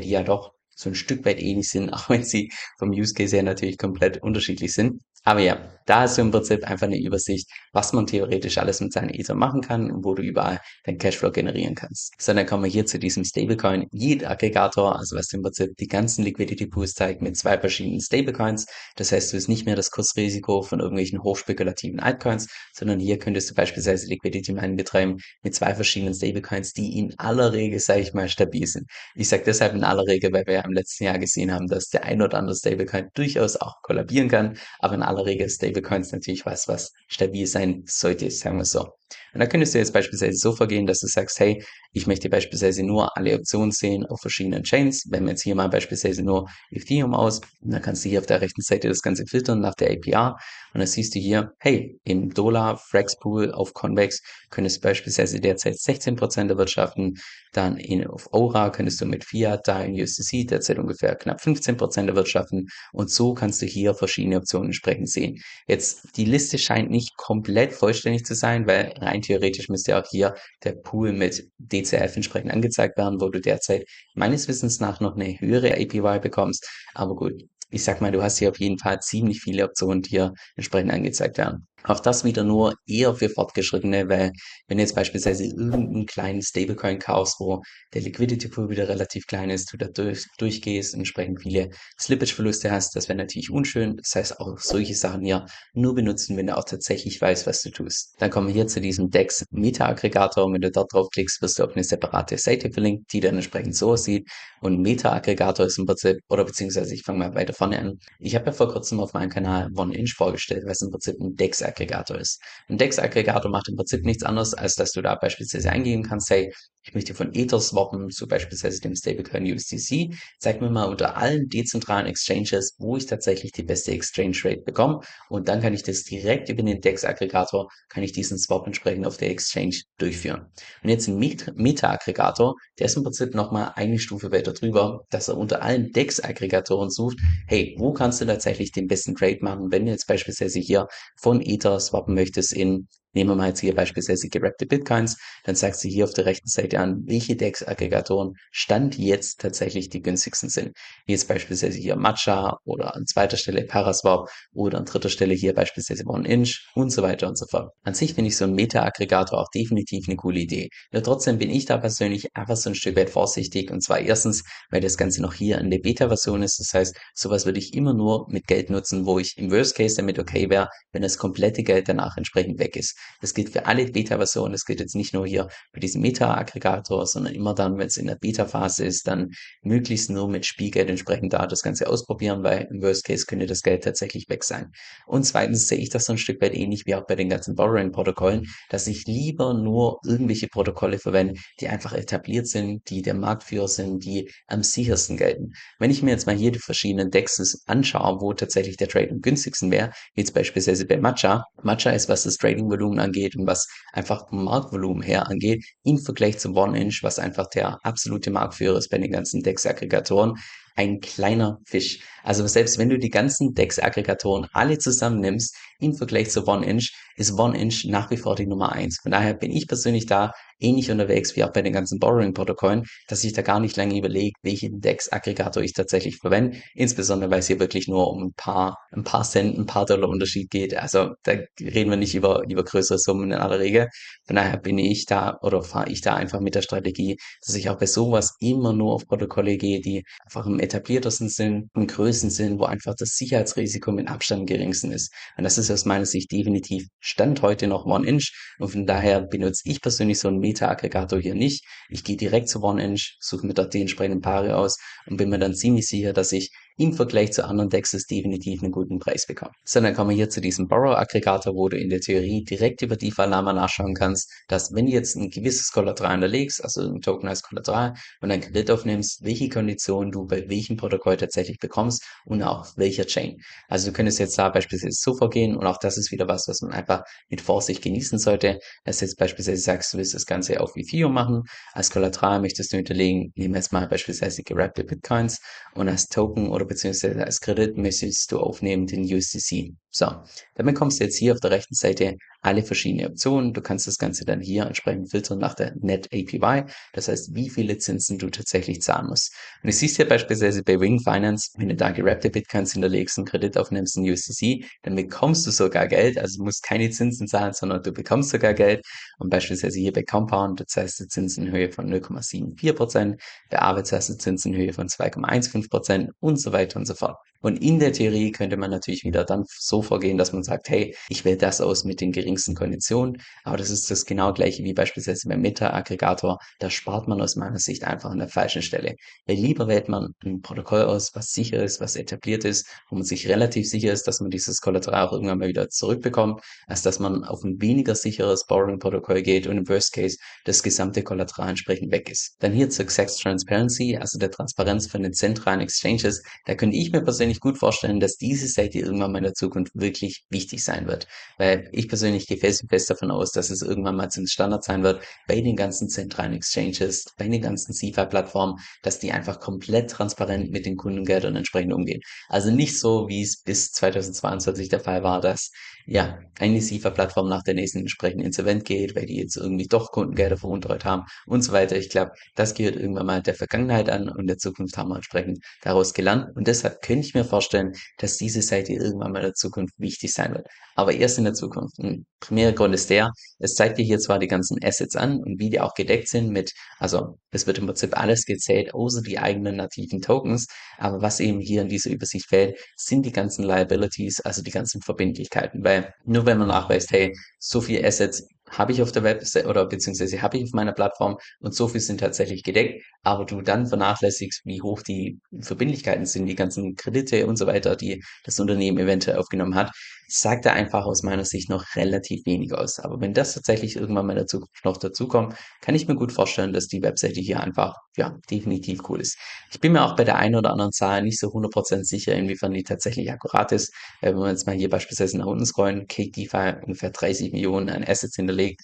die 0.00 0.10
ja 0.10 0.22
doch 0.22 0.52
so 0.74 0.90
ein 0.90 0.94
Stück 0.94 1.24
weit 1.24 1.40
ähnlich 1.40 1.68
sind, 1.68 1.90
auch 1.92 2.08
wenn 2.08 2.24
sie 2.24 2.50
vom 2.78 2.90
Use 2.90 3.14
Case 3.14 3.36
her 3.36 3.42
natürlich 3.42 3.78
komplett 3.78 4.22
unterschiedlich 4.22 4.72
sind. 4.72 5.02
Aber 5.24 5.40
ja, 5.40 5.58
da 5.90 6.02
hast 6.02 6.18
du 6.18 6.22
im 6.22 6.30
Prinzip 6.30 6.62
einfach 6.70 6.86
eine 6.86 7.00
Übersicht, 7.00 7.50
was 7.72 7.92
man 7.92 8.06
theoretisch 8.06 8.58
alles 8.58 8.80
mit 8.80 8.92
seinen 8.92 9.10
Ether 9.10 9.34
machen 9.34 9.60
kann 9.60 9.90
und 9.90 10.04
wo 10.04 10.14
du 10.14 10.22
überall 10.22 10.60
dein 10.84 10.98
Cashflow 10.98 11.32
generieren 11.32 11.74
kannst. 11.74 12.14
So, 12.16 12.32
dann 12.32 12.46
kommen 12.46 12.62
wir 12.62 12.70
hier 12.70 12.86
zu 12.86 13.00
diesem 13.00 13.24
Stablecoin 13.24 13.88
Yield 13.90 14.24
Aggregator, 14.24 14.96
also 14.96 15.16
was 15.16 15.32
im 15.32 15.42
Prinzip 15.42 15.76
die 15.78 15.88
ganzen 15.88 16.22
Liquidity 16.22 16.68
Pools 16.68 16.94
zeigt 16.94 17.22
mit 17.22 17.36
zwei 17.36 17.58
verschiedenen 17.58 18.00
Stablecoins. 18.00 18.66
Das 18.94 19.10
heißt, 19.10 19.32
du 19.32 19.36
hast 19.36 19.48
nicht 19.48 19.66
mehr 19.66 19.74
das 19.74 19.90
Kursrisiko 19.90 20.62
von 20.62 20.78
irgendwelchen 20.78 21.24
hochspekulativen 21.24 21.98
Altcoins, 21.98 22.46
sondern 22.72 23.00
hier 23.00 23.18
könntest 23.18 23.50
du 23.50 23.54
beispielsweise 23.56 24.06
Liquidity 24.06 24.52
Mining 24.52 24.76
betreiben 24.76 25.16
mit 25.42 25.56
zwei 25.56 25.74
verschiedenen 25.74 26.14
Stablecoins, 26.14 26.72
die 26.72 27.00
in 27.00 27.18
aller 27.18 27.52
Regel, 27.52 27.80
sage 27.80 28.02
ich 28.02 28.14
mal, 28.14 28.28
stabil 28.28 28.68
sind. 28.68 28.86
Ich 29.16 29.28
sage 29.28 29.42
deshalb 29.44 29.74
in 29.74 29.82
aller 29.82 30.06
Regel, 30.06 30.32
weil 30.32 30.46
wir 30.46 30.54
ja 30.54 30.60
im 30.64 30.72
letzten 30.72 31.02
Jahr 31.02 31.18
gesehen 31.18 31.52
haben, 31.52 31.66
dass 31.66 31.88
der 31.88 32.04
ein 32.04 32.22
oder 32.22 32.38
andere 32.38 32.54
Stablecoin 32.54 33.08
durchaus 33.14 33.56
auch 33.56 33.82
kollabieren 33.82 34.28
kann, 34.28 34.56
aber 34.78 34.94
in 34.94 35.02
aller 35.02 35.26
Regel 35.26 35.48
Stablecoins 35.80 36.12
natürlich 36.12 36.46
was, 36.46 36.68
was 36.68 36.92
stabil 37.08 37.46
sein 37.46 37.84
sollte, 37.86 38.30
sagen 38.30 38.58
wir 38.58 38.64
so. 38.64 38.92
Und 39.32 39.40
da 39.40 39.46
könntest 39.46 39.74
du 39.74 39.78
jetzt 39.78 39.92
beispielsweise 39.92 40.36
so 40.36 40.52
vorgehen, 40.52 40.86
dass 40.86 41.00
du 41.00 41.06
sagst, 41.06 41.38
hey, 41.40 41.62
ich 41.92 42.06
möchte 42.06 42.28
beispielsweise 42.28 42.82
nur 42.82 43.16
alle 43.16 43.34
Optionen 43.34 43.70
sehen 43.72 44.06
auf 44.06 44.20
verschiedenen 44.20 44.62
Chains. 44.62 45.04
Wenn 45.10 45.24
wir 45.24 45.30
jetzt 45.30 45.42
hier 45.42 45.54
mal 45.54 45.68
beispielsweise 45.68 46.22
nur 46.22 46.48
Ethereum 46.70 47.14
aus, 47.14 47.40
dann 47.60 47.82
kannst 47.82 48.04
du 48.04 48.08
hier 48.08 48.20
auf 48.20 48.26
der 48.26 48.40
rechten 48.40 48.62
Seite 48.62 48.88
das 48.88 49.02
Ganze 49.02 49.24
filtern 49.26 49.60
nach 49.60 49.74
der 49.74 49.90
APR 49.92 50.36
und 50.72 50.78
dann 50.78 50.86
siehst 50.86 51.14
du 51.14 51.18
hier, 51.18 51.52
hey, 51.58 51.98
im 52.04 52.32
Dollar 52.32 52.76
Frax 52.76 53.18
Pool 53.18 53.50
auf 53.52 53.74
Convex 53.74 54.22
könntest 54.50 54.78
du 54.78 54.80
beispielsweise 54.82 55.40
derzeit 55.40 55.74
16% 55.74 56.48
erwirtschaften, 56.48 57.18
dann 57.52 57.76
in, 57.76 58.06
auf 58.06 58.32
Aura 58.32 58.70
könntest 58.70 59.00
du 59.00 59.06
mit 59.06 59.24
Fiat 59.24 59.66
da 59.66 59.82
in 59.82 60.00
USDC 60.00 60.46
derzeit 60.46 60.78
ungefähr 60.78 61.16
knapp 61.16 61.40
15% 61.40 62.06
erwirtschaften 62.06 62.68
und 62.92 63.10
so 63.10 63.34
kannst 63.34 63.60
du 63.62 63.66
hier 63.66 63.94
verschiedene 63.94 64.36
Optionen 64.36 64.68
entsprechend 64.68 65.10
sehen. 65.10 65.40
Jetzt, 65.66 66.16
die 66.16 66.24
Liste 66.24 66.58
scheint 66.58 66.90
nicht 66.90 67.16
komplett 67.16 67.72
vollständig 67.72 68.24
zu 68.24 68.34
sein, 68.34 68.66
weil 68.68 68.92
rein 68.98 69.19
theoretisch 69.22 69.68
müsste 69.68 69.98
auch 69.98 70.06
hier 70.08 70.34
der 70.64 70.72
Pool 70.72 71.12
mit 71.12 71.48
DCF 71.58 72.16
entsprechend 72.16 72.52
angezeigt 72.52 72.96
werden, 72.98 73.20
wo 73.20 73.28
du 73.28 73.40
derzeit 73.40 73.86
meines 74.14 74.48
Wissens 74.48 74.80
nach 74.80 75.00
noch 75.00 75.16
eine 75.16 75.38
höhere 75.40 75.74
APY 75.74 76.20
bekommst. 76.20 76.68
Aber 76.94 77.14
gut, 77.14 77.34
ich 77.70 77.84
sag 77.84 78.00
mal, 78.00 78.12
du 78.12 78.22
hast 78.22 78.38
hier 78.38 78.50
auf 78.50 78.58
jeden 78.58 78.78
Fall 78.78 79.00
ziemlich 79.00 79.40
viele 79.40 79.64
Optionen, 79.64 80.02
die 80.02 80.10
hier 80.10 80.34
entsprechend 80.56 80.92
angezeigt 80.92 81.38
werden. 81.38 81.66
Auch 81.84 82.00
das 82.00 82.24
wieder 82.24 82.44
nur 82.44 82.74
eher 82.86 83.14
für 83.14 83.28
Fortgeschrittene, 83.28 84.08
weil 84.08 84.32
wenn 84.68 84.78
jetzt 84.78 84.94
beispielsweise 84.94 85.44
irgendeinen 85.44 86.06
kleinen 86.06 86.42
Stablecoin 86.42 86.98
kaufst, 86.98 87.40
wo 87.40 87.62
der 87.94 88.02
Liquidity 88.02 88.48
Pool 88.48 88.68
wieder 88.68 88.88
relativ 88.88 89.26
klein 89.26 89.50
ist, 89.50 89.72
du 89.72 89.76
da 89.76 89.86
durch, 89.88 90.26
durchgehst 90.38 90.94
entsprechend 90.94 91.42
viele 91.42 91.70
Slippage-Verluste 91.98 92.70
hast, 92.70 92.94
das 92.96 93.08
wäre 93.08 93.18
natürlich 93.18 93.50
unschön. 93.50 93.96
Das 93.96 94.14
heißt, 94.14 94.40
auch 94.40 94.58
solche 94.58 94.94
Sachen 94.94 95.24
hier 95.24 95.46
nur 95.72 95.94
benutzen, 95.94 96.36
wenn 96.36 96.48
du 96.48 96.56
auch 96.56 96.64
tatsächlich 96.64 97.20
weißt, 97.20 97.46
was 97.46 97.62
du 97.62 97.70
tust. 97.70 98.14
Dann 98.18 98.30
kommen 98.30 98.48
wir 98.48 98.54
hier 98.54 98.66
zu 98.66 98.80
diesem 98.80 99.10
DEX 99.10 99.44
Meta-Aggregator 99.50 100.50
wenn 100.52 100.60
du 100.60 100.70
dort 100.70 100.92
draufklickst, 100.92 101.40
wirst 101.42 101.58
du 101.58 101.64
auf 101.64 101.74
eine 101.74 101.84
separate 101.84 102.36
Seite 102.38 102.70
verlinkt, 102.70 103.12
die 103.12 103.20
dann 103.20 103.36
entsprechend 103.36 103.74
so 103.74 103.92
aussieht. 103.92 104.28
Und 104.60 104.80
Meta-Aggregator 104.80 105.66
ist 105.66 105.78
im 105.78 105.86
Prinzip, 105.86 106.18
oder 106.28 106.44
beziehungsweise 106.44 106.94
ich 106.94 107.02
fange 107.02 107.20
mal 107.20 107.34
weiter 107.34 107.52
vorne 107.52 107.78
an. 107.78 107.98
Ich 108.18 108.34
habe 108.34 108.46
ja 108.46 108.52
vor 108.52 108.68
kurzem 108.68 109.00
auf 109.00 109.14
meinem 109.14 109.30
Kanal 109.30 109.70
OneInch 109.74 110.14
vorgestellt, 110.14 110.64
was 110.66 110.82
im 110.82 110.90
Prinzip 110.90 111.18
ein 111.20 111.36
DEX 111.36 111.62
DEX-Aggregator 111.70 112.18
ist. 112.18 112.40
Ein 112.68 112.78
DEX-Aggregator 112.78 113.50
macht 113.50 113.68
im 113.68 113.76
Prinzip 113.76 114.04
nichts 114.04 114.22
anderes, 114.22 114.54
als 114.54 114.74
dass 114.74 114.92
du 114.92 115.02
da 115.02 115.14
beispielsweise 115.14 115.70
eingeben 115.70 116.02
kannst, 116.02 116.30
hey, 116.30 116.52
ich 116.82 116.94
möchte 116.94 117.14
von 117.14 117.34
Ether 117.34 117.60
swappen 117.60 118.08
zu 118.08 118.26
beispielsweise 118.26 118.80
dem 118.80 118.96
Stablecoin 118.96 119.44
USDC. 119.52 120.14
Zeig 120.38 120.62
mir 120.62 120.70
mal 120.70 120.84
unter 120.84 121.16
allen 121.16 121.46
dezentralen 121.48 122.06
Exchanges, 122.06 122.74
wo 122.78 122.96
ich 122.96 123.04
tatsächlich 123.04 123.52
die 123.52 123.62
beste 123.62 123.92
Exchange 123.92 124.38
Rate 124.42 124.62
bekomme. 124.62 125.00
Und 125.28 125.48
dann 125.48 125.60
kann 125.60 125.74
ich 125.74 125.82
das 125.82 126.04
direkt 126.04 126.48
über 126.48 126.62
den 126.62 126.80
DEX-Aggregator, 126.80 127.68
kann 127.90 128.02
ich 128.02 128.12
diesen 128.12 128.38
Swap 128.38 128.66
entsprechend 128.66 129.06
auf 129.06 129.18
der 129.18 129.30
Exchange 129.30 129.76
durchführen. 129.98 130.46
Und 130.82 130.88
jetzt 130.88 131.06
ein 131.06 131.18
Meta-Aggregator, 131.18 132.54
der 132.78 132.86
ist 132.86 132.96
im 132.96 133.02
Prinzip 133.02 133.34
nochmal 133.34 133.72
eine 133.74 133.98
Stufe 133.98 134.32
weiter 134.32 134.54
drüber, 134.54 135.04
dass 135.10 135.28
er 135.28 135.36
unter 135.36 135.62
allen 135.62 135.92
DEX-Aggregatoren 135.92 136.90
sucht, 136.90 137.18
hey, 137.46 137.74
wo 137.78 137.92
kannst 137.92 138.22
du 138.22 138.24
tatsächlich 138.24 138.72
den 138.72 138.86
besten 138.86 139.14
Trade 139.14 139.38
machen, 139.42 139.70
wenn 139.70 139.84
du 139.84 139.92
jetzt 139.92 140.06
beispielsweise 140.06 140.60
hier 140.60 140.88
von 141.20 141.42
Ether 141.42 141.59
swappen 141.80 142.14
möchtest 142.14 142.52
in 142.52 142.88
Nehmen 143.12 143.30
wir 143.30 143.34
mal 143.34 143.48
jetzt 143.48 143.60
hier 143.60 143.74
beispielsweise 143.74 144.28
gerappte 144.28 144.66
Bitcoins, 144.66 145.16
dann 145.44 145.56
sagst 145.56 145.82
du 145.82 145.88
hier 145.88 146.04
auf 146.04 146.14
der 146.14 146.26
rechten 146.26 146.48
Seite 146.48 146.78
an, 146.78 147.02
welche 147.06 147.34
DEX-Aggregatoren 147.34 148.34
Stand 148.52 148.96
jetzt 148.98 149.40
tatsächlich 149.40 149.88
die 149.88 150.00
günstigsten 150.00 150.48
sind. 150.48 150.76
Jetzt 151.06 151.26
beispielsweise 151.26 151.78
hier 151.78 151.96
Matcha 151.96 152.58
oder 152.64 152.94
an 152.94 153.06
zweiter 153.06 153.36
Stelle 153.36 153.64
Paraswap 153.64 154.28
oder 154.52 154.78
an 154.78 154.84
dritter 154.84 155.08
Stelle 155.08 155.34
hier 155.34 155.54
beispielsweise 155.54 156.04
OneInch 156.06 156.68
und 156.76 156.90
so 156.90 157.02
weiter 157.02 157.26
und 157.26 157.36
so 157.36 157.46
fort. 157.50 157.72
An 157.82 157.94
sich 157.94 158.14
finde 158.14 158.28
ich 158.28 158.36
so 158.36 158.44
ein 158.44 158.54
Meta-Aggregator 158.54 159.40
auch 159.40 159.48
definitiv 159.52 160.06
eine 160.06 160.16
coole 160.16 160.40
Idee. 160.40 160.68
Nur 160.92 161.02
trotzdem 161.02 161.38
bin 161.38 161.50
ich 161.50 161.64
da 161.64 161.78
persönlich 161.78 162.28
einfach 162.34 162.56
so 162.56 162.70
ein 162.70 162.76
Stück 162.76 162.94
weit 162.94 163.10
vorsichtig 163.10 163.72
und 163.72 163.82
zwar 163.82 163.98
erstens, 163.98 164.44
weil 164.70 164.80
das 164.80 164.96
Ganze 164.96 165.20
noch 165.20 165.34
hier 165.34 165.58
in 165.58 165.70
der 165.70 165.78
Beta-Version 165.78 166.44
ist. 166.44 166.60
Das 166.60 166.72
heißt, 166.74 166.96
sowas 167.14 167.44
würde 167.44 167.58
ich 167.58 167.74
immer 167.74 167.92
nur 167.92 168.26
mit 168.30 168.46
Geld 168.46 168.70
nutzen, 168.70 169.04
wo 169.04 169.18
ich 169.18 169.36
im 169.36 169.50
Worst 169.50 169.74
Case 169.74 169.96
damit 169.96 170.20
okay 170.20 170.48
wäre, 170.48 170.68
wenn 170.92 171.02
das 171.02 171.18
komplette 171.18 171.64
Geld 171.64 171.88
danach 171.88 172.16
entsprechend 172.16 172.60
weg 172.60 172.76
ist. 172.76 172.99
Das 173.20 173.34
gilt 173.34 173.50
für 173.50 173.66
alle 173.66 173.86
Beta-Versionen. 173.86 174.52
Das 174.52 174.64
gilt 174.64 174.80
jetzt 174.80 174.94
nicht 174.94 175.14
nur 175.14 175.26
hier 175.26 175.48
für 175.72 175.80
diesen 175.80 176.00
Meta-Aggregator, 176.00 177.06
sondern 177.06 177.34
immer 177.34 177.54
dann, 177.54 177.78
wenn 177.78 177.86
es 177.86 177.96
in 177.96 178.06
der 178.06 178.16
Beta-Phase 178.16 178.84
ist, 178.84 179.06
dann 179.06 179.30
möglichst 179.62 180.10
nur 180.10 180.28
mit 180.28 180.46
Spielgeld 180.46 180.90
entsprechend 180.90 181.32
da 181.32 181.46
das 181.46 181.62
Ganze 181.62 181.88
ausprobieren, 181.88 182.42
weil 182.42 182.68
im 182.70 182.82
Worst 182.82 183.04
Case 183.04 183.26
könnte 183.26 183.46
das 183.46 183.62
Geld 183.62 183.84
tatsächlich 183.84 184.28
weg 184.28 184.44
sein. 184.44 184.70
Und 185.06 185.24
zweitens 185.24 185.66
sehe 185.66 185.78
ich 185.78 185.90
das 185.90 186.04
so 186.04 186.12
ein 186.12 186.18
Stück 186.18 186.40
weit 186.42 186.54
ähnlich 186.54 186.86
wie 186.86 186.94
auch 186.94 187.06
bei 187.06 187.16
den 187.16 187.28
ganzen 187.28 187.54
Borrowing-Protokollen, 187.54 188.46
dass 188.68 188.86
ich 188.86 189.04
lieber 189.06 189.54
nur 189.54 189.98
irgendwelche 190.04 190.48
Protokolle 190.48 190.98
verwende, 190.98 191.34
die 191.60 191.68
einfach 191.68 191.92
etabliert 191.92 192.46
sind, 192.46 192.88
die 192.88 193.02
der 193.02 193.14
Marktführer 193.14 193.68
sind, 193.68 194.04
die 194.04 194.30
am 194.46 194.62
sichersten 194.62 195.16
gelten. 195.16 195.52
Wenn 195.78 195.90
ich 195.90 196.02
mir 196.02 196.10
jetzt 196.10 196.26
mal 196.26 196.36
hier 196.36 196.52
die 196.52 196.58
verschiedenen 196.58 197.10
Dexes 197.10 197.62
anschaue, 197.66 198.20
wo 198.20 198.32
tatsächlich 198.32 198.76
der 198.76 198.88
Trade 198.88 199.10
am 199.10 199.20
günstigsten 199.20 199.70
wäre, 199.70 199.92
wie 200.14 200.20
jetzt 200.20 200.34
beispielsweise 200.34 200.86
bei 200.86 200.96
Matcha. 200.96 201.44
Matcha 201.62 201.90
ist, 201.90 202.08
was 202.08 202.24
das 202.24 202.36
Trading-Volumen 202.36 202.89
angeht 202.98 203.36
und 203.36 203.46
was 203.46 203.68
einfach 203.92 204.30
Marktvolumen 204.30 205.02
her 205.02 205.28
angeht, 205.28 205.64
im 205.84 205.98
Vergleich 205.98 206.38
zum 206.38 206.56
One-Inch, 206.56 207.02
was 207.02 207.18
einfach 207.18 207.46
der 207.48 207.78
absolute 207.84 208.30
Marktführer 208.30 208.78
ist 208.78 208.90
bei 208.90 208.98
den 208.98 209.12
ganzen 209.12 209.42
DEX-Aggregatoren, 209.42 210.34
ein 210.80 211.00
kleiner 211.00 211.58
Fisch. 211.66 211.98
Also 212.22 212.46
selbst 212.46 212.78
wenn 212.78 212.88
du 212.88 212.98
die 212.98 213.10
ganzen 213.10 213.52
DEX-Aggregatoren 213.52 214.46
alle 214.52 214.78
zusammennimmst, 214.78 215.54
im 215.80 215.94
Vergleich 215.94 216.30
zu 216.30 216.46
OneInch, 216.46 216.94
ist 217.16 217.38
OneInch 217.38 217.86
nach 217.86 218.10
wie 218.10 218.16
vor 218.16 218.36
die 218.36 218.46
Nummer 218.46 218.72
eins. 218.72 218.98
Von 219.02 219.12
daher 219.12 219.34
bin 219.34 219.50
ich 219.50 219.66
persönlich 219.66 220.06
da 220.06 220.32
ähnlich 220.58 220.90
unterwegs 220.90 221.34
wie 221.36 221.44
auch 221.44 221.52
bei 221.52 221.62
den 221.62 221.72
ganzen 221.72 221.98
Borrowing-Protokollen, 221.98 222.84
dass 223.08 223.24
ich 223.24 223.32
da 223.32 223.42
gar 223.42 223.60
nicht 223.60 223.76
lange 223.76 223.98
überlege, 223.98 224.32
welchen 224.42 224.80
DEX-Aggregator 224.80 225.62
ich 225.62 225.72
tatsächlich 225.72 226.18
verwende. 226.18 226.58
Insbesondere, 226.74 227.30
weil 227.30 227.40
es 227.40 227.46
hier 227.46 227.60
wirklich 227.60 227.88
nur 227.88 228.10
um 228.10 228.24
ein 228.24 228.32
paar, 228.34 228.76
ein 228.92 229.04
paar 229.04 229.24
Cent, 229.24 229.58
ein 229.58 229.66
paar 229.66 229.86
Dollar 229.86 230.08
Unterschied 230.08 230.50
geht. 230.50 230.76
Also 230.76 231.10
da 231.22 231.32
reden 231.60 231.90
wir 231.90 231.96
nicht 231.96 232.14
über, 232.14 232.42
über 232.48 232.62
größere 232.62 232.98
Summen 232.98 233.32
in 233.32 233.38
aller 233.38 233.58
Regel. 233.58 233.88
Von 234.26 234.36
daher 234.36 234.58
bin 234.58 234.78
ich 234.78 235.06
da 235.06 235.38
oder 235.40 235.62
fahre 235.62 235.90
ich 235.90 236.02
da 236.02 236.14
einfach 236.14 236.40
mit 236.40 236.54
der 236.54 236.62
Strategie, 236.62 237.16
dass 237.44 237.54
ich 237.54 237.70
auch 237.70 237.78
bei 237.78 237.86
sowas 237.86 238.36
immer 238.40 238.74
nur 238.74 238.92
auf 238.92 239.06
Protokolle 239.06 239.56
gehe, 239.56 239.80
die 239.80 240.04
einfach 240.24 240.46
im 240.46 240.58
etabliertesten 240.70 241.28
sind, 241.28 241.68
im 241.74 241.86
größten 241.86 242.30
sind, 242.30 242.58
wo 242.58 242.64
einfach 242.64 242.94
das 242.96 243.10
Sicherheitsrisiko 243.10 243.90
mit 243.92 244.08
Abstand 244.08 244.46
geringsten 244.46 244.92
ist. 244.92 245.12
Und 245.36 245.44
das 245.44 245.58
ist 245.58 245.70
aus 245.70 245.84
meiner 245.84 246.06
Sicht 246.06 246.30
definitiv 246.30 246.86
Stand 247.00 247.42
heute 247.42 247.66
noch 247.66 247.84
One-Inch. 247.84 248.32
Und 248.58 248.68
von 248.68 248.86
daher 248.86 249.20
benutze 249.20 249.62
ich 249.64 249.80
persönlich 249.80 250.18
so 250.18 250.28
einen 250.28 250.38
Meta-Aggregator 250.38 251.20
hier 251.20 251.34
nicht. 251.34 251.64
Ich 251.88 252.04
gehe 252.04 252.16
direkt 252.16 252.48
zu 252.48 252.62
One-Inch, 252.62 253.16
suche 253.20 253.46
mir 253.46 253.54
dort 253.54 253.74
die 253.74 253.80
entsprechenden 253.80 254.20
Paare 254.20 254.56
aus 254.56 254.78
und 255.06 255.16
bin 255.16 255.28
mir 255.28 255.38
dann 255.38 255.54
ziemlich 255.54 255.86
sicher, 255.86 256.12
dass 256.12 256.32
ich 256.32 256.52
im 256.76 256.92
Vergleich 256.92 257.32
zu 257.32 257.44
anderen 257.44 257.70
Dexes 257.70 258.06
definitiv 258.06 258.62
einen 258.62 258.72
guten 258.72 258.98
Preis 258.98 259.26
bekommen. 259.26 259.52
So, 259.64 259.80
dann 259.80 259.94
kommen 259.94 260.10
wir 260.10 260.16
hier 260.16 260.30
zu 260.30 260.40
diesem 260.40 260.68
Borrow-Aggregator, 260.68 261.54
wo 261.54 261.68
du 261.68 261.76
in 261.76 261.90
der 261.90 262.00
Theorie 262.00 262.44
direkt 262.44 262.82
über 262.82 262.96
DeFi-Lama 262.96 263.52
nachschauen 263.52 263.94
kannst, 263.94 264.30
dass 264.48 264.72
wenn 264.72 264.86
du 264.86 264.92
jetzt 264.92 265.16
ein 265.16 265.30
gewisses 265.30 265.72
Kollateral 265.72 266.12
hinterlegst, 266.12 266.62
also 266.64 266.82
ein 266.82 267.00
Token 267.00 267.28
als 267.28 267.42
Kollateral 267.42 267.94
und 268.20 268.30
einen 268.30 268.40
Kredit 268.40 268.70
aufnimmst, 268.70 269.22
welche 269.22 269.48
Konditionen 269.48 270.10
du 270.10 270.26
bei 270.26 270.48
welchem 270.48 270.76
Protokoll 270.76 271.16
tatsächlich 271.16 271.58
bekommst 271.58 272.04
und 272.24 272.42
auch 272.42 272.66
welcher 272.76 273.04
Chain. 273.04 273.36
Also 273.68 273.88
du 273.88 273.92
könntest 273.92 274.18
jetzt 274.18 274.38
da 274.38 274.48
beispielsweise 274.48 274.92
so 274.92 275.14
vorgehen 275.14 275.56
und 275.56 275.66
auch 275.66 275.78
das 275.78 275.98
ist 275.98 276.10
wieder 276.12 276.28
was, 276.28 276.48
was 276.48 276.62
man 276.62 276.72
einfach 276.72 277.02
mit 277.28 277.40
Vorsicht 277.40 277.82
genießen 277.82 278.18
sollte, 278.18 278.58
dass 278.84 278.98
du 278.98 279.04
jetzt 279.04 279.16
beispielsweise 279.18 279.60
sagst, 279.60 279.92
du 279.92 279.98
willst 279.98 280.14
das 280.14 280.26
Ganze 280.26 280.60
auf 280.60 280.76
Ethereum 280.76 281.12
machen, 281.12 281.42
als 281.72 281.90
Kollateral 281.90 282.40
möchtest 282.40 282.72
du 282.72 282.76
hinterlegen, 282.76 283.32
nehmen 283.34 283.54
wir 283.54 283.58
jetzt 283.60 283.72
mal 283.72 283.86
beispielsweise 283.86 284.42
gerappte 284.42 284.84
Bitcoins 284.84 285.40
und 285.74 285.88
als 285.88 286.08
Token 286.08 286.48
oder 286.48 286.59
beziehungsweise 286.66 287.24
als 287.24 287.40
Kredit 287.40 287.76
möchtest 287.76 288.32
du 288.32 288.38
aufnehmen 288.38 288.86
den 288.86 289.02
USDC. 289.02 289.74
So, 289.92 290.06
dann 290.54 290.66
bekommst 290.66 291.00
du 291.00 291.04
jetzt 291.04 291.16
hier 291.16 291.32
auf 291.32 291.40
der 291.40 291.50
rechten 291.50 291.74
Seite 291.74 292.16
alle 292.42 292.62
verschiedene 292.62 293.08
Optionen. 293.08 293.52
Du 293.52 293.60
kannst 293.60 293.88
das 293.88 293.98
Ganze 293.98 294.24
dann 294.24 294.40
hier 294.40 294.64
entsprechend 294.66 295.10
filtern 295.10 295.38
nach 295.38 295.54
der 295.54 295.74
Net 295.80 296.06
APY. 296.12 296.64
Das 296.92 297.08
heißt, 297.08 297.34
wie 297.34 297.50
viele 297.50 297.76
Zinsen 297.78 298.16
du 298.16 298.30
tatsächlich 298.30 298.82
zahlen 298.82 299.08
musst. 299.08 299.34
Und 299.62 299.66
du 299.66 299.72
siehst 299.72 299.96
hier 299.96 300.08
beispielsweise 300.08 300.62
bei 300.62 300.78
Wing 300.78 301.00
Finance, 301.00 301.50
wenn 301.56 301.70
du 301.70 301.74
da 301.74 301.90
gerappte 301.90 302.30
Bitcoins 302.30 302.72
hinterlegst, 302.72 303.18
einen 303.18 303.26
Kredit 303.26 303.58
aufnimmst 303.58 303.96
in 303.96 304.08
USDC, 304.08 304.64
dann 304.82 304.94
bekommst 304.94 305.44
du 305.46 305.50
sogar 305.50 305.88
Geld. 305.88 306.18
Also 306.18 306.42
musst 306.44 306.62
keine 306.62 306.88
Zinsen 306.90 307.26
zahlen, 307.26 307.52
sondern 307.52 307.82
du 307.82 307.92
bekommst 307.92 308.30
sogar 308.30 308.54
Geld. 308.54 308.86
Und 309.18 309.30
beispielsweise 309.30 309.80
hier 309.80 309.92
bei 309.92 310.04
Compound, 310.04 310.60
das 310.60 310.76
heißt, 310.76 311.00
du 311.00 311.08
Zinsen 311.08 311.46
in 311.46 311.52
Höhe 311.52 311.72
von 311.72 311.92
0,74%, 311.92 313.20
bei 313.50 313.58
Arbeit 313.58 313.90
hast 313.90 314.08
du 314.08 314.16
Zinsen 314.16 314.54
in 314.54 314.60
Höhe 314.60 314.72
von 314.72 314.86
2,15% 314.86 316.10
und 316.20 316.36
so 316.40 316.52
weiter 316.52 316.78
und 316.78 316.86
so 316.86 316.94
fort. 316.94 317.16
Und 317.40 317.62
in 317.62 317.78
der 317.78 317.92
Theorie 317.92 318.32
könnte 318.32 318.56
man 318.56 318.70
natürlich 318.70 319.04
wieder 319.04 319.24
dann 319.24 319.44
so 319.48 319.82
vorgehen, 319.82 320.18
dass 320.18 320.32
man 320.32 320.42
sagt, 320.42 320.68
hey, 320.68 320.94
ich 321.08 321.24
wähle 321.24 321.36
das 321.36 321.60
aus 321.60 321.84
mit 321.84 322.00
den 322.00 322.12
geringsten 322.12 322.54
Konditionen. 322.54 323.22
Aber 323.44 323.56
das 323.56 323.70
ist 323.70 323.90
das 323.90 324.04
genau 324.04 324.32
gleiche 324.32 324.62
wie 324.64 324.74
beispielsweise 324.74 325.28
beim 325.28 325.40
Meta-Aggregator. 325.40 326.38
Da 326.58 326.70
spart 326.70 327.08
man 327.08 327.20
aus 327.20 327.36
meiner 327.36 327.58
Sicht 327.58 327.84
einfach 327.84 328.10
an 328.10 328.18
der 328.18 328.28
falschen 328.28 328.62
Stelle. 328.62 328.96
Weil 329.26 329.36
lieber 329.36 329.68
wählt 329.68 329.88
man 329.88 330.14
ein 330.24 330.40
Protokoll 330.42 330.82
aus, 330.82 331.14
was 331.14 331.30
sicher 331.30 331.62
ist, 331.62 331.80
was 331.80 331.96
etabliert 331.96 332.44
ist, 332.44 332.66
wo 332.90 332.96
man 332.96 333.04
sich 333.04 333.28
relativ 333.28 333.68
sicher 333.68 333.92
ist, 333.92 334.06
dass 334.06 334.20
man 334.20 334.30
dieses 334.30 334.60
Kollateral 334.60 335.06
auch 335.06 335.12
irgendwann 335.12 335.38
mal 335.38 335.48
wieder 335.48 335.68
zurückbekommt, 335.68 336.42
als 336.66 336.82
dass 336.82 336.98
man 336.98 337.24
auf 337.24 337.42
ein 337.42 337.60
weniger 337.60 337.94
sicheres 337.94 338.46
Borrowing-Protokoll 338.46 339.22
geht 339.22 339.46
und 339.46 339.56
im 339.56 339.68
Worst 339.68 339.92
Case 339.92 340.18
das 340.44 340.62
gesamte 340.62 341.02
Kollateral 341.02 341.50
entsprechend 341.50 341.90
weg 341.92 342.10
ist. 342.10 342.36
Dann 342.40 342.52
hier 342.52 342.68
zur 342.70 342.88
Sex 342.88 343.16
Transparency, 343.16 343.96
also 343.96 344.18
der 344.18 344.30
Transparenz 344.30 344.86
von 344.86 345.02
den 345.02 345.12
zentralen 345.12 345.60
Exchanges. 345.60 346.22
Da 346.46 346.54
könnte 346.54 346.76
ich 346.76 346.92
mir 346.92 347.02
persönlich 347.02 347.29
persönlich 347.30 347.40
gut 347.40 347.58
vorstellen, 347.58 348.00
dass 348.00 348.16
diese 348.16 348.48
Seite 348.48 348.78
irgendwann 348.78 349.12
mal 349.12 349.18
in 349.18 349.24
der 349.24 349.34
Zukunft 349.34 349.72
wirklich 349.74 350.24
wichtig 350.30 350.64
sein 350.64 350.86
wird. 350.86 351.06
Weil 351.38 351.68
ich 351.72 351.88
persönlich 351.88 352.26
gehe 352.26 352.36
fest 352.36 352.64
fest 352.68 352.90
davon 352.90 353.10
aus, 353.10 353.30
dass 353.32 353.50
es 353.50 353.62
irgendwann 353.62 353.96
mal 353.96 354.08
zum 354.08 354.26
Standard 354.26 354.64
sein 354.64 354.82
wird 354.82 355.02
bei 355.28 355.40
den 355.40 355.56
ganzen 355.56 355.88
zentralen 355.88 356.34
Exchanges, 356.34 357.04
bei 357.16 357.28
den 357.28 357.40
ganzen 357.40 357.72
CFI-Plattformen, 357.72 358.56
dass 358.82 358.98
die 358.98 359.12
einfach 359.12 359.38
komplett 359.40 359.90
transparent 359.90 360.50
mit 360.50 360.66
den 360.66 360.76
Kundengeldern 360.76 361.36
entsprechend 361.36 361.72
umgehen. 361.72 362.00
Also 362.28 362.50
nicht 362.50 362.78
so, 362.78 363.08
wie 363.08 363.22
es 363.22 363.42
bis 363.42 363.70
2022 363.72 364.68
der 364.68 364.80
Fall 364.80 365.02
war, 365.02 365.20
dass 365.20 365.50
ja 365.90 366.20
eine 366.38 366.60
CFI-Plattform 366.60 367.28
nach 367.28 367.42
der 367.42 367.54
nächsten 367.54 367.80
entsprechenden 367.80 368.24
Insolvent 368.24 368.64
geht, 368.64 368.94
weil 368.94 369.06
die 369.06 369.16
jetzt 369.16 369.36
irgendwie 369.36 369.66
doch 369.66 369.90
Kundengelder 369.90 370.36
veruntreut 370.36 370.84
haben 370.84 371.02
und 371.26 371.42
so 371.42 371.52
weiter. 371.52 371.76
Ich 371.76 371.90
glaube, 371.90 372.12
das 372.34 372.54
gehört 372.54 372.76
irgendwann 372.76 373.06
mal 373.06 373.22
der 373.22 373.34
Vergangenheit 373.34 373.90
an 373.90 374.08
und 374.08 374.26
der 374.28 374.38
Zukunft 374.38 374.78
haben 374.78 374.88
wir 374.88 374.96
entsprechend 374.96 375.40
daraus 375.62 375.92
gelernt. 375.92 376.28
Und 376.36 376.46
deshalb 376.46 376.80
könnte 376.80 377.06
ich 377.06 377.14
mir 377.14 377.24
vorstellen, 377.24 377.72
dass 377.98 378.16
diese 378.16 378.40
Seite 378.40 378.72
irgendwann 378.72 379.12
mal 379.12 379.18
in 379.18 379.26
der 379.26 379.34
Zukunft 379.34 379.74
wichtig 379.78 380.12
sein 380.12 380.32
wird. 380.32 380.46
Aber 380.76 380.94
erst 380.94 381.18
in 381.18 381.24
der 381.24 381.34
Zukunft. 381.34 381.78
Ein 381.80 382.06
primärer 382.20 382.52
Grund 382.52 382.74
ist 382.74 382.88
der, 382.88 383.10
es 383.38 383.54
zeigt 383.54 383.78
dir 383.78 383.84
hier 383.84 383.98
zwar 383.98 384.18
die 384.18 384.28
ganzen 384.28 384.58
Assets 384.62 384.96
an 384.96 385.18
und 385.18 385.40
wie 385.40 385.50
die 385.50 385.60
auch 385.60 385.74
gedeckt 385.74 386.08
sind 386.08 386.30
mit, 386.30 386.52
also 386.78 387.18
es 387.32 387.46
wird 387.46 387.58
im 387.58 387.66
Prinzip 387.66 387.98
alles 387.98 388.24
gezählt, 388.24 388.72
außer 388.72 389.02
die 389.02 389.18
eigenen 389.18 389.56
nativen 389.56 390.00
Tokens. 390.00 390.46
Aber 390.78 391.02
was 391.02 391.20
eben 391.20 391.40
hier 391.40 391.62
in 391.62 391.68
dieser 391.68 391.90
Übersicht 391.90 392.28
fehlt, 392.28 392.58
sind 392.76 393.04
die 393.04 393.12
ganzen 393.12 393.44
Liabilities, 393.44 394.20
also 394.20 394.42
die 394.42 394.50
ganzen 394.50 394.80
Verbindlichkeiten. 394.80 395.62
Weil 395.64 395.79
nur 396.04 396.26
wenn 396.26 396.38
man 396.38 396.48
nachweist, 396.48 396.90
hey, 396.92 397.16
so 397.38 397.60
viele 397.60 397.86
Assets 397.86 398.26
habe 398.50 398.72
ich 398.72 398.82
auf 398.82 398.92
der 398.92 399.04
Website 399.04 399.46
oder 399.46 399.66
beziehungsweise 399.66 400.20
habe 400.22 400.38
ich 400.38 400.44
auf 400.44 400.52
meiner 400.52 400.72
Plattform 400.72 401.16
und 401.40 401.54
so 401.54 401.68
viel 401.68 401.80
sind 401.80 402.00
tatsächlich 402.00 402.42
gedeckt, 402.42 402.82
aber 403.02 403.24
du 403.24 403.42
dann 403.42 403.66
vernachlässigst, 403.66 404.42
wie 404.44 404.60
hoch 404.60 404.82
die 404.82 405.20
Verbindlichkeiten 405.40 406.04
sind, 406.04 406.26
die 406.26 406.34
ganzen 406.34 406.74
Kredite 406.74 407.26
und 407.26 407.36
so 407.36 407.46
weiter, 407.46 407.76
die 407.76 408.02
das 408.24 408.40
Unternehmen 408.40 408.78
eventuell 408.78 409.18
aufgenommen 409.18 409.54
hat, 409.54 409.70
sagt 410.10 410.46
er 410.46 410.54
einfach 410.54 410.84
aus 410.84 411.02
meiner 411.02 411.24
Sicht 411.24 411.48
noch 411.48 411.64
relativ 411.76 412.26
wenig 412.26 412.52
aus. 412.52 412.78
Aber 412.80 413.00
wenn 413.00 413.14
das 413.14 413.34
tatsächlich 413.34 413.76
irgendwann 413.76 414.06
mal 414.06 414.12
in 414.12 414.18
der 414.18 414.26
Zukunft 414.26 414.64
noch 414.64 414.76
dazukommt, 414.76 415.34
kann 415.60 415.74
ich 415.74 415.88
mir 415.88 415.94
gut 415.94 416.12
vorstellen, 416.12 416.52
dass 416.52 416.66
die 416.66 416.82
Webseite 416.82 417.20
hier 417.20 417.40
einfach, 417.40 417.76
ja, 417.96 418.18
definitiv 418.30 418.80
cool 418.88 419.00
ist. 419.00 419.18
Ich 419.52 419.60
bin 419.60 419.72
mir 419.72 419.84
auch 419.84 419.96
bei 419.96 420.04
der 420.04 420.16
einen 420.16 420.36
oder 420.36 420.50
anderen 420.50 420.72
Zahl 420.72 421.02
nicht 421.02 421.20
so 421.20 421.28
100% 421.28 421.84
sicher, 421.84 422.14
inwiefern 422.14 422.52
die 422.52 422.64
tatsächlich 422.64 423.10
akkurat 423.10 423.52
ist. 423.52 423.72
Wenn 424.00 424.16
wir 424.16 424.28
jetzt 424.28 424.46
mal 424.46 424.56
hier 424.56 424.68
beispielsweise 424.68 425.18
nach 425.18 425.26
unten 425.26 425.46
scrollen, 425.46 425.86
Cake 425.86 426.10
DeFi 426.10 426.54
ungefähr 426.64 426.90
30 426.90 427.32
Millionen 427.32 427.70
an 427.70 427.84
Assets 427.84 428.16
hinterlegt, 428.16 428.60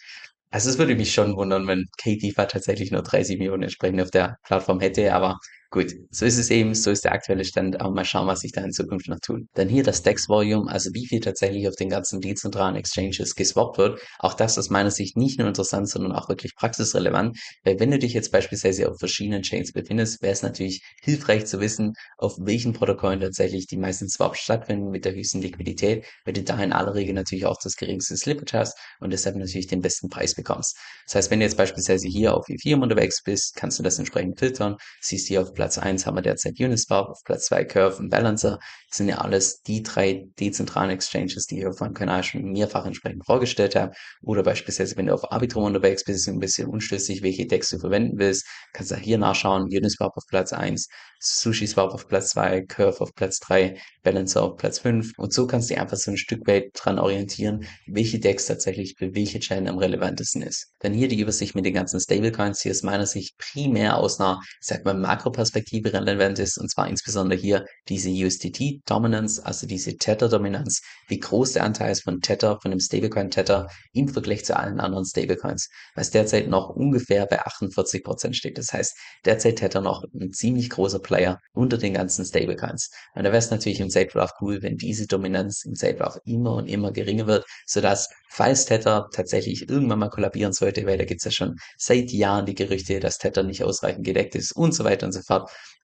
also 0.50 0.70
es 0.70 0.78
würde 0.78 0.94
mich 0.94 1.12
schon 1.12 1.36
wundern, 1.36 1.66
wenn 1.66 1.86
KDFA 1.98 2.46
tatsächlich 2.46 2.90
nur 2.90 3.02
30 3.02 3.38
Millionen 3.38 3.64
entsprechend 3.64 4.00
auf 4.00 4.10
der 4.10 4.38
Plattform 4.44 4.80
hätte, 4.80 5.12
aber 5.12 5.38
Gut, 5.70 5.92
so 6.10 6.24
ist 6.24 6.38
es 6.38 6.50
eben, 6.50 6.74
so 6.74 6.92
ist 6.92 7.04
der 7.04 7.12
aktuelle 7.12 7.44
Stand, 7.44 7.80
aber 7.80 7.90
mal 7.90 8.04
schauen, 8.04 8.28
was 8.28 8.40
sich 8.40 8.52
da 8.52 8.62
in 8.62 8.70
Zukunft 8.70 9.08
noch 9.08 9.18
tut. 9.18 9.42
Dann 9.54 9.68
hier 9.68 9.82
das 9.82 10.02
Dex 10.02 10.28
Volume, 10.28 10.70
also 10.70 10.90
wie 10.94 11.06
viel 11.06 11.18
tatsächlich 11.20 11.66
auf 11.66 11.74
den 11.74 11.88
ganzen 11.88 12.20
dezentralen 12.20 12.76
Exchanges 12.76 13.34
geswappt 13.34 13.76
wird. 13.76 14.00
Auch 14.20 14.34
das 14.34 14.58
aus 14.58 14.70
meiner 14.70 14.92
Sicht 14.92 15.16
nicht 15.16 15.40
nur 15.40 15.48
interessant, 15.48 15.88
sondern 15.88 16.12
auch 16.12 16.28
wirklich 16.28 16.54
praxisrelevant, 16.54 17.36
weil 17.64 17.80
wenn 17.80 17.90
du 17.90 17.98
dich 17.98 18.14
jetzt 18.14 18.30
beispielsweise 18.30 18.88
auf 18.88 18.98
verschiedenen 19.00 19.42
Chains 19.42 19.72
befindest, 19.72 20.22
wäre 20.22 20.32
es 20.32 20.42
natürlich 20.42 20.82
hilfreich 21.02 21.46
zu 21.46 21.60
wissen, 21.60 21.94
auf 22.16 22.36
welchen 22.38 22.72
Protokollen 22.72 23.20
tatsächlich 23.20 23.66
die 23.66 23.76
meisten 23.76 24.08
Swaps 24.08 24.38
stattfinden 24.38 24.90
mit 24.90 25.04
der 25.04 25.14
höchsten 25.14 25.42
Liquidität, 25.42 26.06
weil 26.24 26.34
du 26.34 26.44
da 26.44 26.62
in 26.62 26.72
aller 26.72 26.94
Regel 26.94 27.14
natürlich 27.14 27.44
auch 27.44 27.58
das 27.60 27.74
geringste 27.74 28.16
Slippage 28.16 28.56
hast 28.56 28.78
und 29.00 29.12
deshalb 29.12 29.34
natürlich 29.34 29.66
den 29.66 29.80
besten 29.80 30.08
Preis 30.10 30.34
bekommst. 30.36 30.78
Das 31.06 31.16
heißt, 31.16 31.30
wenn 31.32 31.40
du 31.40 31.46
jetzt 31.46 31.56
beispielsweise 31.56 32.06
hier 32.06 32.34
auf 32.34 32.48
Ethereum 32.48 32.82
unterwegs 32.82 33.22
bist, 33.24 33.56
kannst 33.56 33.80
du 33.80 33.82
das 33.82 33.98
entsprechend 33.98 34.38
filtern, 34.38 34.76
siehst 35.00 35.26
hier 35.26 35.42
auf 35.42 35.55
Platz 35.56 35.78
1 35.78 36.06
haben 36.06 36.16
wir 36.16 36.22
derzeit 36.22 36.60
Uniswap, 36.60 37.08
auf 37.08 37.24
Platz 37.24 37.46
2 37.46 37.64
Curve 37.64 37.96
und 37.98 38.10
Balancer. 38.10 38.58
Das 38.88 38.98
sind 38.98 39.08
ja 39.08 39.18
alles 39.18 39.62
die 39.62 39.82
drei 39.82 40.26
dezentralen 40.38 40.90
Exchanges, 40.90 41.46
die 41.46 41.58
ich 41.58 41.66
auf 41.66 41.80
meinem 41.80 41.94
Kanal 41.94 42.22
schon 42.22 42.52
mehrfach 42.52 42.86
entsprechend 42.86 43.26
vorgestellt 43.26 43.74
habe. 43.74 43.92
Oder 44.22 44.44
beispielsweise, 44.44 44.96
wenn 44.96 45.06
du 45.06 45.14
auf 45.14 45.32
Arbitrum 45.32 45.64
unterwegs 45.64 46.04
bist, 46.04 46.28
ein 46.28 46.38
bisschen 46.38 46.68
unschlüssig, 46.68 47.22
welche 47.22 47.46
Decks 47.46 47.70
du 47.70 47.78
verwenden 47.78 48.18
willst, 48.18 48.46
kannst 48.72 48.92
du 48.92 48.96
hier 48.96 49.18
nachschauen. 49.18 49.64
Uniswap 49.64 50.12
auf 50.14 50.24
Platz 50.28 50.52
1, 50.52 50.88
SushiSwap 51.18 51.90
auf 51.92 52.06
Platz 52.06 52.30
2, 52.30 52.62
Curve 52.66 53.00
auf 53.00 53.14
Platz 53.14 53.40
3, 53.40 53.80
Balancer 54.02 54.42
auf 54.42 54.56
Platz 54.56 54.78
5. 54.78 55.12
Und 55.16 55.32
so 55.32 55.46
kannst 55.46 55.70
du 55.70 55.74
dich 55.74 55.80
einfach 55.80 55.96
so 55.96 56.10
ein 56.10 56.18
Stück 56.18 56.46
weit 56.46 56.70
dran 56.74 56.98
orientieren, 56.98 57.66
welche 57.86 58.20
Decks 58.20 58.46
tatsächlich 58.46 58.94
für 58.98 59.14
welche 59.14 59.40
Chain 59.40 59.66
am 59.68 59.78
relevantesten 59.78 60.42
ist. 60.42 60.68
Dann 60.80 60.92
hier 60.92 61.08
die 61.08 61.18
Übersicht 61.18 61.54
mit 61.54 61.64
den 61.64 61.74
ganzen 61.74 61.98
Stablecoins. 61.98 62.60
Hier 62.60 62.72
ist 62.72 62.84
meiner 62.84 63.06
Sicht 63.06 63.36
primär 63.38 63.96
aus 63.96 64.20
einer, 64.20 64.40
ich 64.60 64.66
sag 64.66 64.84
mal, 64.84 64.94
Makroperspektive 64.94 65.45
Perspektive 65.46 65.92
relevant 65.92 66.38
ist, 66.38 66.58
und 66.58 66.70
zwar 66.70 66.88
insbesondere 66.88 67.38
hier 67.38 67.64
diese 67.88 68.10
USDT-Dominance, 68.10 69.44
also 69.44 69.66
diese 69.66 69.96
Tether-Dominanz, 69.96 70.82
wie 71.08 71.20
groß 71.20 71.52
der 71.52 71.64
Anteil 71.64 71.92
ist 71.92 72.02
von 72.02 72.20
Tether, 72.20 72.58
von 72.60 72.72
dem 72.72 72.80
Stablecoin 72.80 73.30
Tether 73.30 73.68
im 73.92 74.08
Vergleich 74.08 74.44
zu 74.44 74.56
allen 74.56 74.80
anderen 74.80 75.04
Stablecoins, 75.04 75.68
was 75.94 76.10
derzeit 76.10 76.48
noch 76.48 76.70
ungefähr 76.70 77.26
bei 77.26 77.40
48 77.40 78.02
Prozent 78.02 78.36
steht. 78.36 78.58
Das 78.58 78.72
heißt, 78.72 78.96
derzeit 79.24 79.56
Tether 79.56 79.80
noch 79.80 80.04
ein 80.14 80.32
ziemlich 80.32 80.68
großer 80.68 80.98
Player 80.98 81.38
unter 81.52 81.78
den 81.78 81.94
ganzen 81.94 82.24
Stablecoins. 82.24 82.90
Und 83.14 83.22
da 83.22 83.30
wäre 83.30 83.38
es 83.38 83.50
natürlich 83.50 83.80
im 83.80 83.90
Safegraph 83.90 84.32
cool, 84.40 84.62
wenn 84.62 84.76
diese 84.76 85.06
Dominanz 85.06 85.64
im 85.64 85.74
Safegraph 85.74 86.18
immer 86.24 86.54
und 86.54 86.66
immer 86.66 86.92
geringer 86.92 87.26
wird, 87.26 87.44
sodass, 87.66 88.08
falls 88.28 88.64
Tether 88.64 89.08
tatsächlich 89.12 89.68
irgendwann 89.68 90.00
mal 90.00 90.10
kollabieren 90.10 90.52
sollte, 90.52 90.84
weil 90.86 90.98
da 90.98 91.04
gibt 91.04 91.20
es 91.20 91.24
ja 91.24 91.30
schon 91.30 91.56
seit 91.76 92.10
Jahren 92.10 92.46
die 92.46 92.54
Gerüchte, 92.54 92.98
dass 93.00 93.18
Tether 93.18 93.44
nicht 93.44 93.62
ausreichend 93.62 94.04
gedeckt 94.04 94.34
ist 94.34 94.52
und 94.56 94.72
so 94.72 94.84
weiter 94.84 95.06
und 95.06 95.12
so 95.12 95.20
fort. 95.22 95.35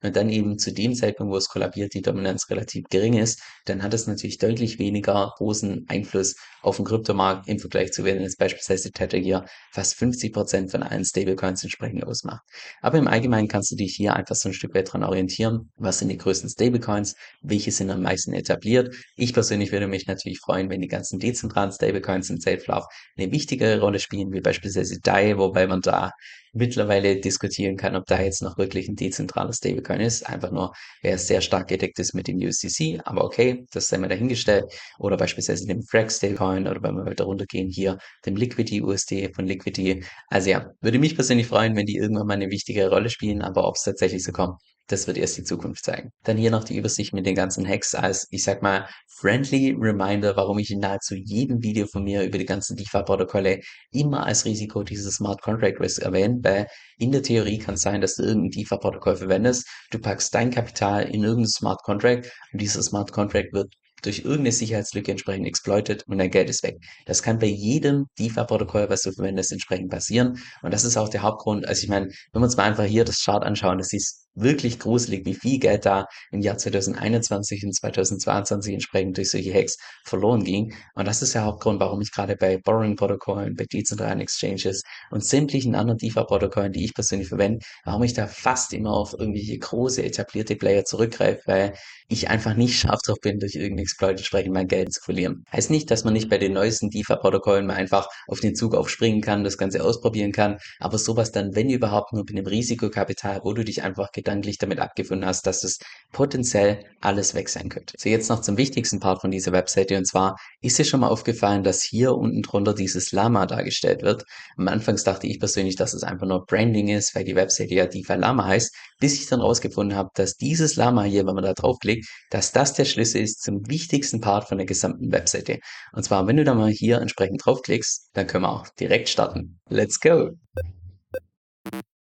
Und 0.03 0.17
dann 0.17 0.31
eben 0.31 0.59
zu 0.59 0.73
dem 0.73 0.95
Zeitpunkt, 0.95 1.33
wo 1.33 1.37
es 1.37 1.49
kollabiert, 1.49 1.95
die 1.95 2.03
Dominanz 2.03 2.51
relativ 2.51 2.87
gering 2.91 3.15
ist, 3.15 3.41
dann 3.67 3.83
hat 3.83 3.95
es 3.95 4.07
natürlich 4.07 4.39
deutlich 4.39 4.79
weniger 4.79 5.33
großen 5.37 5.87
Einfluss 5.89 6.35
auf 6.63 6.77
den 6.77 6.85
Kryptomarkt 6.85 7.49
im 7.49 7.59
Vergleich 7.59 7.93
zu, 7.93 8.05
wenn 8.05 8.21
jetzt 8.21 8.39
beispielsweise 8.39 8.91
Tether 8.91 9.19
hier 9.19 9.45
fast 9.71 9.95
50 9.95 10.33
Prozent 10.33 10.71
von 10.71 10.83
allen 10.83 11.05
Stablecoins 11.05 11.63
entsprechend 11.63 12.05
ausmacht. 12.05 12.43
Aber 12.81 12.99
im 12.99 13.07
Allgemeinen 13.07 13.49
kannst 13.49 13.71
du 13.71 13.77
dich 13.77 13.95
hier 13.95 14.15
einfach 14.15 14.35
so 14.35 14.49
ein 14.49 14.55
Stück 14.55 14.75
weit 14.75 14.93
dran 14.93 15.05
orientieren. 15.05 15.71
Was 15.77 16.01
sind 16.01 16.09
die 16.09 16.19
größten 16.19 16.51
Stablecoins? 16.51 17.15
Welche 17.41 17.71
sind 17.71 17.91
am 17.91 18.03
meisten 18.03 18.33
etabliert? 18.33 18.95
Ich 19.17 19.33
persönlich 19.33 19.71
würde 19.71 19.87
mich 19.87 20.07
natürlich 20.07 20.41
freuen, 20.41 20.69
wenn 20.69 20.81
die 20.81 20.89
ganzen 20.89 21.21
dezentralen 21.21 21.71
Stablecoins 21.71 22.29
im 22.31 22.41
Safelove 22.41 22.87
eine 23.17 23.31
wichtigere 23.31 23.81
Rolle 23.81 24.01
spielen, 24.01 24.33
wie 24.33 24.41
beispielsweise 24.41 24.99
DAI, 25.01 25.39
wobei 25.39 25.67
man 25.67 25.81
da 25.81 26.11
mittlerweile 26.53 27.21
diskutieren 27.21 27.77
kann, 27.77 27.97
ob 27.97 28.07
da 28.07 28.21
jetzt 28.21 28.43
noch 28.43 28.59
wirklich 28.59 28.89
ein 28.89 28.97
dezentrales 28.97 29.57
Stablecoin 29.59 30.01
ist. 30.01 30.29
Einfach 30.29 30.51
nur, 30.51 30.73
wer 31.03 31.19
sehr 31.19 31.41
stark 31.41 31.69
gedeckt 31.69 31.99
ist 31.99 32.15
mit 32.15 32.29
dem 32.29 32.39
USDC. 32.39 33.01
Aber 33.05 33.25
okay, 33.25 33.65
das 33.73 33.89
sei 33.89 33.99
mal 33.99 34.09
dahingestellt. 34.09 34.65
Oder 34.99 35.17
beispielsweise 35.17 35.67
dem 35.67 35.83
Frag 35.83 36.13
Stablecoin 36.13 36.69
oder 36.69 36.83
wenn 36.83 36.97
wir 36.97 37.07
weiter 37.07 37.25
runtergehen 37.25 37.69
hier, 37.71 37.99
dem 38.27 38.37
Liquidity 38.37 38.83
USD 38.83 39.33
von 39.35 39.47
Liquidity. 39.47 40.05
Also 40.29 40.51
ja, 40.51 40.71
würde 40.81 40.99
mich 40.99 41.15
persönlich 41.15 41.47
freuen, 41.47 41.77
wenn 41.77 41.87
die 41.87 41.97
irgendwann 41.97 42.27
mal 42.27 42.35
eine 42.35 42.51
wichtige 42.51 42.89
Rolle 42.89 43.11
spielen. 43.11 43.43
Aber 43.43 43.67
ob 43.67 43.77
es 43.77 43.83
tatsächlich 43.83 44.23
so 44.25 44.33
kommt, 44.33 44.61
das 44.89 45.07
wird 45.07 45.17
erst 45.17 45.39
die 45.39 45.45
Zukunft 45.45 45.85
zeigen. 45.85 46.11
Dann 46.25 46.37
hier 46.37 46.51
noch 46.51 46.65
die 46.65 46.77
Übersicht 46.77 47.13
mit 47.13 47.27
den 47.27 47.35
ganzen 47.35 47.67
Hacks 47.67 47.95
als, 47.95 48.27
ich 48.31 48.45
sag 48.45 48.63
mal, 48.63 48.89
friendly 49.09 49.77
Reminder, 49.79 50.37
warum 50.37 50.59
ich 50.59 50.71
in 50.71 50.81
nahezu 50.81 51.15
jedem 51.15 51.63
Video 51.63 51.87
von 51.87 52.05
mir 52.05 52.25
über 52.25 52.39
die 52.39 52.45
ganzen 52.45 52.77
DeFi-Protokolle 52.77 53.61
immer 53.93 54.27
als 54.27 54.45
Risiko 54.45 54.83
dieses 54.83 55.15
Smart 55.15 55.41
Contract 55.43 55.81
Risk 55.81 56.03
erwähne, 56.03 56.39
weil 56.43 56.67
in 56.99 57.13
der 57.13 57.23
Theorie 57.23 57.59
kann 57.59 57.75
es 57.75 57.83
sein, 57.83 58.01
dass 58.01 58.17
du 58.17 58.25
irgendein 58.25 58.51
DeFi-Protokoll 58.51 59.17
verwendest, 59.17 59.67
du 59.91 59.99
packst 59.99 60.35
dein 60.35 60.51
Kapital 60.51 61.05
in 61.05 61.23
irgendein 61.23 61.49
Smart 61.49 61.83
Contract 61.83 62.31
und 62.53 62.61
dieser 62.61 62.83
Smart 62.83 63.13
Contract 63.13 63.53
wird 63.53 63.73
durch 64.03 64.21
irgendeine 64.21 64.53
Sicherheitslücke 64.53 65.13
entsprechend 65.13 65.47
exploitet 65.47 66.05
und 66.09 66.19
dein 66.19 66.31
Geld 66.31 66.51
ist 66.51 66.63
weg. 66.65 66.79
Das 67.07 67.23
kann 67.23 67.39
bei 67.39 67.47
jedem 67.47 68.07
DeFi-Protokoll, 68.19 68.91
was 68.91 69.03
du 69.03 69.13
verwendest, 69.13 69.53
entsprechend 69.53 69.91
passieren. 69.91 70.39
Und 70.63 70.75
das 70.75 70.85
ist 70.85 70.97
auch 70.97 71.09
der 71.09 71.23
Hauptgrund. 71.23 71.67
Also 71.67 71.85
ich 71.85 71.89
meine, 71.89 72.07
wenn 72.33 72.43
wir 72.43 72.45
uns 72.45 72.57
mal 72.57 72.65
einfach 72.65 72.85
hier 72.85 73.05
das 73.05 73.23
Chart 73.25 73.45
anschauen, 73.45 73.79
das 73.79 73.93
ist 73.93 74.22
wirklich 74.35 74.79
gruselig, 74.79 75.27
wie 75.27 75.35
viel 75.35 75.59
Geld 75.59 75.87
da 75.87 76.07
im 76.31 76.41
Jahr 76.41 76.59
2021 76.59 77.65
und 77.65 77.75
2022 77.75 78.75
entsprechend 78.75 79.17
durch 79.17 79.31
solche 79.31 79.53
Hacks 79.53 79.77
verloren 80.05 80.45
ging. 80.45 80.75
Und 80.95 81.07
das 81.07 81.23
ist 81.23 81.35
der 81.35 81.45
Hauptgrund, 81.45 81.81
warum 81.81 82.01
ich 82.01 82.13
gerade 82.13 82.37
bei 82.37 82.59
Borrowing-Protokollen, 82.59 83.55
bei 83.55 83.65
dezentralen 83.65 84.21
Exchanges 84.21 84.83
und 85.11 85.25
sämtlichen 85.25 85.75
anderen 85.75 85.99
DeFi-Protokollen, 85.99 86.73
die 86.73 86.85
ich 86.85 86.95
persönlich 86.95 87.29
verwende, 87.29 87.65
warum 87.85 88.03
ich 88.03 88.15
da 88.15 88.27
fast 88.27 88.73
immer 88.73 88.93
auf 88.93 89.13
irgendwelche 89.13 89.59
große 89.59 90.03
etablierte 90.03 90.57
Player 90.57 90.85
zurückgreife, 90.85 91.43
weil 91.47 91.75
ich 92.09 92.29
einfach 92.29 92.55
nicht 92.55 92.79
scharf 92.79 93.01
drauf 93.05 93.19
bin, 93.21 93.39
durch 93.39 93.55
irgendeinen 93.55 93.85
Exploit 93.85 94.19
entsprechend 94.19 94.55
mein 94.55 94.69
Geld 94.69 94.93
zu 94.93 95.01
verlieren. 95.03 95.45
Heißt 95.53 95.71
nicht, 95.71 95.91
dass 95.91 96.05
man 96.05 96.13
nicht 96.13 96.29
bei 96.29 96.39
den 96.39 96.53
neuesten 96.53 96.91
DeFi-Protokollen 96.91 97.67
mal 97.67 97.75
einfach 97.75 98.09
auf 98.27 98.41
den 98.41 98.55
Zug 98.55 98.75
aufspringen 98.75 99.21
kann, 99.21 99.45
das 99.45 99.59
Ganze 99.59 99.83
ausprobieren 99.85 100.33
kann, 100.33 100.59
aber 100.79 100.99
sowas 100.99 101.33
dann, 101.33 101.55
wenn 101.55 101.71
überhaupt, 101.71 102.13
nur 102.13 102.23
mit 102.23 102.37
einem 102.37 102.47
Risikokapital, 102.47 103.41
wo 103.45 103.53
du 103.53 103.65
dich 103.65 103.83
einfach 103.83 104.13
gedanklich 104.23 104.59
damit 104.59 104.79
abgefunden 104.79 105.27
hast, 105.27 105.47
dass 105.47 105.65
es 105.65 105.79
potenziell 106.13 106.85
alles 107.01 107.35
weg 107.35 107.49
sein 107.49 107.69
könnte. 107.69 107.95
So, 107.99 108.09
jetzt 108.09 108.31
noch 108.31 108.41
zum 108.41 108.57
wichtigsten 108.57 109.01
Part 109.01 109.21
von 109.21 109.31
dieser 109.31 109.53
Webseite 109.53 109.99
und 109.99 110.07
zwar 110.07 110.37
ist 110.61 110.79
dir 110.79 110.85
schon 110.85 111.01
mal 111.01 111.09
aufgefallen, 111.09 111.65
dass 111.65 111.83
hier 111.83 112.15
unten 112.15 112.43
drunter 112.43 112.75
dieses 112.75 113.13
Lama 113.13 113.47
dargestellt 113.47 114.03
wird. 114.03 114.25
Am 114.57 114.69
Anfangs 114.69 115.05
dachte 115.05 115.27
ich 115.27 115.41
persönlich, 115.41 115.77
dass 115.77 115.95
es 115.95 116.05
einfach 116.05 116.27
nur 116.27 116.47
Branding 116.47 116.89
ist, 116.89 117.15
weil 117.15 117.25
die 117.25 117.35
Webseite 117.35 117.75
ja 117.75 117.87
DeFi 117.87 118.15
Lama 118.15 118.47
heißt, 118.47 118.75
bis 119.01 119.15
ich 119.21 119.27
dann 119.27 119.41
rausgefunden 119.41 119.97
habe, 119.97 120.11
dass 120.15 120.37
dieses 120.37 120.77
Lama 120.77 121.03
hier, 121.03 121.27
wenn 121.27 121.35
man 121.35 121.45
da 121.45 121.55
draufklickt, 121.55 122.07
dass 122.31 122.53
das 122.53 122.75
der 122.75 122.85
Schlüssel 122.85 123.23
ist 123.23 123.43
zum 123.43 123.69
wichtigsten 123.69 124.21
Part 124.21 124.49
von 124.49 124.59
der 124.59 124.67
gesamten 124.67 125.11
Webseite. 125.11 125.59
Und 125.93 126.05
zwar, 126.05 126.27
wenn 126.27 126.37
du 126.37 126.45
da 126.45 126.55
mal 126.55 126.71
hier 126.71 127.01
entsprechend 127.01 127.45
draufklickst, 127.45 128.11
dann 128.15 128.27
können 128.27 128.45
wir 128.45 128.53
auch 128.53 128.69
direkt 128.79 129.09
starten. 129.09 129.59
Let's 129.69 129.99
go! 129.99 130.31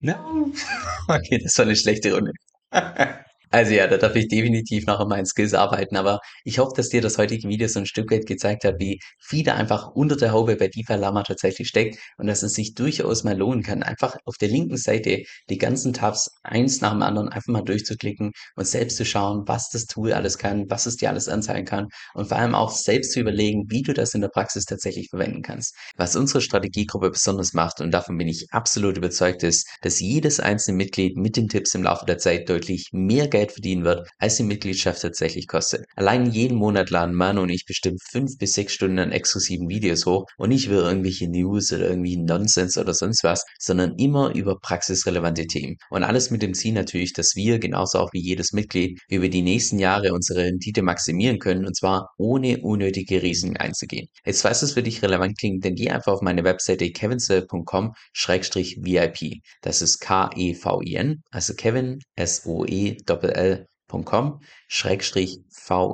No. 0.00 0.52
Okay, 1.08 1.38
das 1.38 1.56
war 1.58 1.64
eine 1.66 1.76
schlechte 1.76 2.12
Runde. 2.14 2.32
Also 3.50 3.74
ja, 3.74 3.86
da 3.86 3.96
darf 3.96 4.16
ich 4.16 4.26
definitiv 4.26 4.86
noch 4.86 4.98
an 4.98 5.08
meinen 5.08 5.24
Skills 5.24 5.54
arbeiten, 5.54 5.96
aber 5.96 6.18
ich 6.44 6.58
hoffe, 6.58 6.72
dass 6.76 6.88
dir 6.88 7.00
das 7.00 7.16
heutige 7.16 7.48
Video 7.48 7.68
so 7.68 7.78
ein 7.78 7.86
Stück 7.86 8.10
weit 8.10 8.26
gezeigt 8.26 8.64
hat, 8.64 8.74
wie 8.80 8.98
viel 9.20 9.44
da 9.44 9.54
einfach 9.54 9.88
unter 9.94 10.16
der 10.16 10.32
Haube 10.32 10.56
bei 10.56 10.66
DeFi 10.66 10.94
Lama 10.94 11.22
tatsächlich 11.22 11.68
steckt 11.68 11.96
und 12.18 12.26
dass 12.26 12.42
es 12.42 12.54
sich 12.54 12.74
durchaus 12.74 13.22
mal 13.22 13.38
lohnen 13.38 13.62
kann, 13.62 13.84
einfach 13.84 14.16
auf 14.24 14.36
der 14.36 14.48
linken 14.48 14.76
Seite 14.76 15.22
die 15.48 15.58
ganzen 15.58 15.92
Tabs 15.92 16.28
eins 16.42 16.80
nach 16.80 16.90
dem 16.90 17.02
anderen 17.02 17.28
einfach 17.28 17.52
mal 17.52 17.62
durchzuklicken 17.62 18.32
und 18.56 18.66
selbst 18.66 18.96
zu 18.96 19.04
schauen, 19.04 19.44
was 19.46 19.68
das 19.70 19.86
Tool 19.86 20.12
alles 20.12 20.38
kann, 20.38 20.68
was 20.68 20.86
es 20.86 20.96
dir 20.96 21.10
alles 21.10 21.28
anzeigen 21.28 21.66
kann 21.66 21.86
und 22.14 22.26
vor 22.28 22.38
allem 22.38 22.54
auch 22.56 22.72
selbst 22.72 23.12
zu 23.12 23.20
überlegen, 23.20 23.66
wie 23.68 23.82
du 23.82 23.94
das 23.94 24.14
in 24.14 24.22
der 24.22 24.28
Praxis 24.28 24.64
tatsächlich 24.64 25.08
verwenden 25.08 25.42
kannst. 25.42 25.76
Was 25.96 26.16
unsere 26.16 26.40
Strategiegruppe 26.40 27.10
besonders 27.10 27.52
macht 27.52 27.80
und 27.80 27.92
davon 27.92 28.18
bin 28.18 28.26
ich 28.26 28.48
absolut 28.50 28.96
überzeugt 28.96 29.44
ist, 29.44 29.68
dass 29.82 30.00
jedes 30.00 30.40
einzelne 30.40 30.78
Mitglied 30.78 31.16
mit 31.16 31.36
den 31.36 31.48
Tipps 31.48 31.74
im 31.76 31.84
Laufe 31.84 32.06
der 32.06 32.18
Zeit 32.18 32.48
deutlich 32.48 32.88
mehr 32.92 33.28
Geld 33.36 33.52
verdienen 33.52 33.84
wird, 33.84 34.08
als 34.18 34.36
die 34.36 34.44
Mitgliedschaft 34.44 35.02
tatsächlich 35.02 35.46
kostet. 35.46 35.84
Allein 35.94 36.30
jeden 36.30 36.56
Monat 36.56 36.88
laden 36.88 37.14
Manu 37.14 37.42
und 37.42 37.50
ich 37.50 37.66
bestimmt 37.66 38.00
fünf 38.02 38.38
bis 38.38 38.54
sechs 38.54 38.72
Stunden 38.72 38.98
an 38.98 39.12
exklusiven 39.12 39.68
Videos 39.68 40.06
hoch 40.06 40.24
und 40.38 40.48
nicht 40.48 40.68
über 40.68 40.88
irgendwelche 40.88 41.28
News 41.28 41.70
oder 41.70 41.90
irgendwie 41.90 42.16
Nonsens 42.16 42.78
oder 42.78 42.94
sonst 42.94 43.24
was, 43.24 43.44
sondern 43.58 43.94
immer 43.98 44.34
über 44.34 44.58
praxisrelevante 44.58 45.46
Themen. 45.46 45.76
Und 45.90 46.02
alles 46.02 46.30
mit 46.30 46.40
dem 46.40 46.54
Ziel 46.54 46.72
natürlich, 46.72 47.12
dass 47.12 47.36
wir, 47.36 47.58
genauso 47.58 47.98
auch 47.98 48.10
wie 48.14 48.22
jedes 48.22 48.54
Mitglied, 48.54 49.00
über 49.10 49.28
die 49.28 49.42
nächsten 49.42 49.78
Jahre 49.78 50.14
unsere 50.14 50.44
Rendite 50.44 50.80
maximieren 50.80 51.38
können 51.38 51.66
und 51.66 51.76
zwar 51.76 52.14
ohne 52.16 52.62
unnötige 52.62 53.22
Risiken 53.22 53.58
einzugehen. 53.58 54.08
Jetzt 54.24 54.40
falls 54.42 54.62
es 54.62 54.72
für 54.72 54.82
dich 54.82 55.02
relevant 55.02 55.38
klingt, 55.38 55.62
dann 55.64 55.74
geh 55.74 55.90
einfach 55.90 56.14
auf 56.14 56.22
meine 56.22 56.44
Webseite 56.44 56.90
kevinsel.com-vip. 56.90 59.42
Das 59.60 59.82
ist 59.82 60.00
K-E-V-I-N, 60.00 61.22
also 61.30 61.54
Kevin, 61.54 61.98
S-O-E, 62.16 62.96
ll.com 63.28 64.40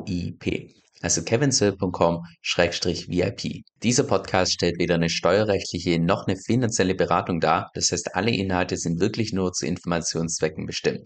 VIP. 0.07 0.73
Also 1.03 1.23
kevinsill.com-VIP. 1.25 3.65
Dieser 3.83 4.05
Podcast 4.05 4.53
stellt 4.53 4.79
weder 4.79 4.95
eine 4.95 5.11
steuerrechtliche 5.11 5.99
noch 5.99 6.29
eine 6.29 6.37
finanzielle 6.37 6.95
Beratung 6.95 7.41
dar. 7.41 7.73
Das 7.75 7.91
heißt, 7.91 8.15
alle 8.15 8.31
Inhalte 8.31 8.77
sind 8.77 9.01
wirklich 9.01 9.33
nur 9.33 9.53
zu 9.53 9.67
Informationszwecken 9.67 10.65
bestimmt. 10.65 11.01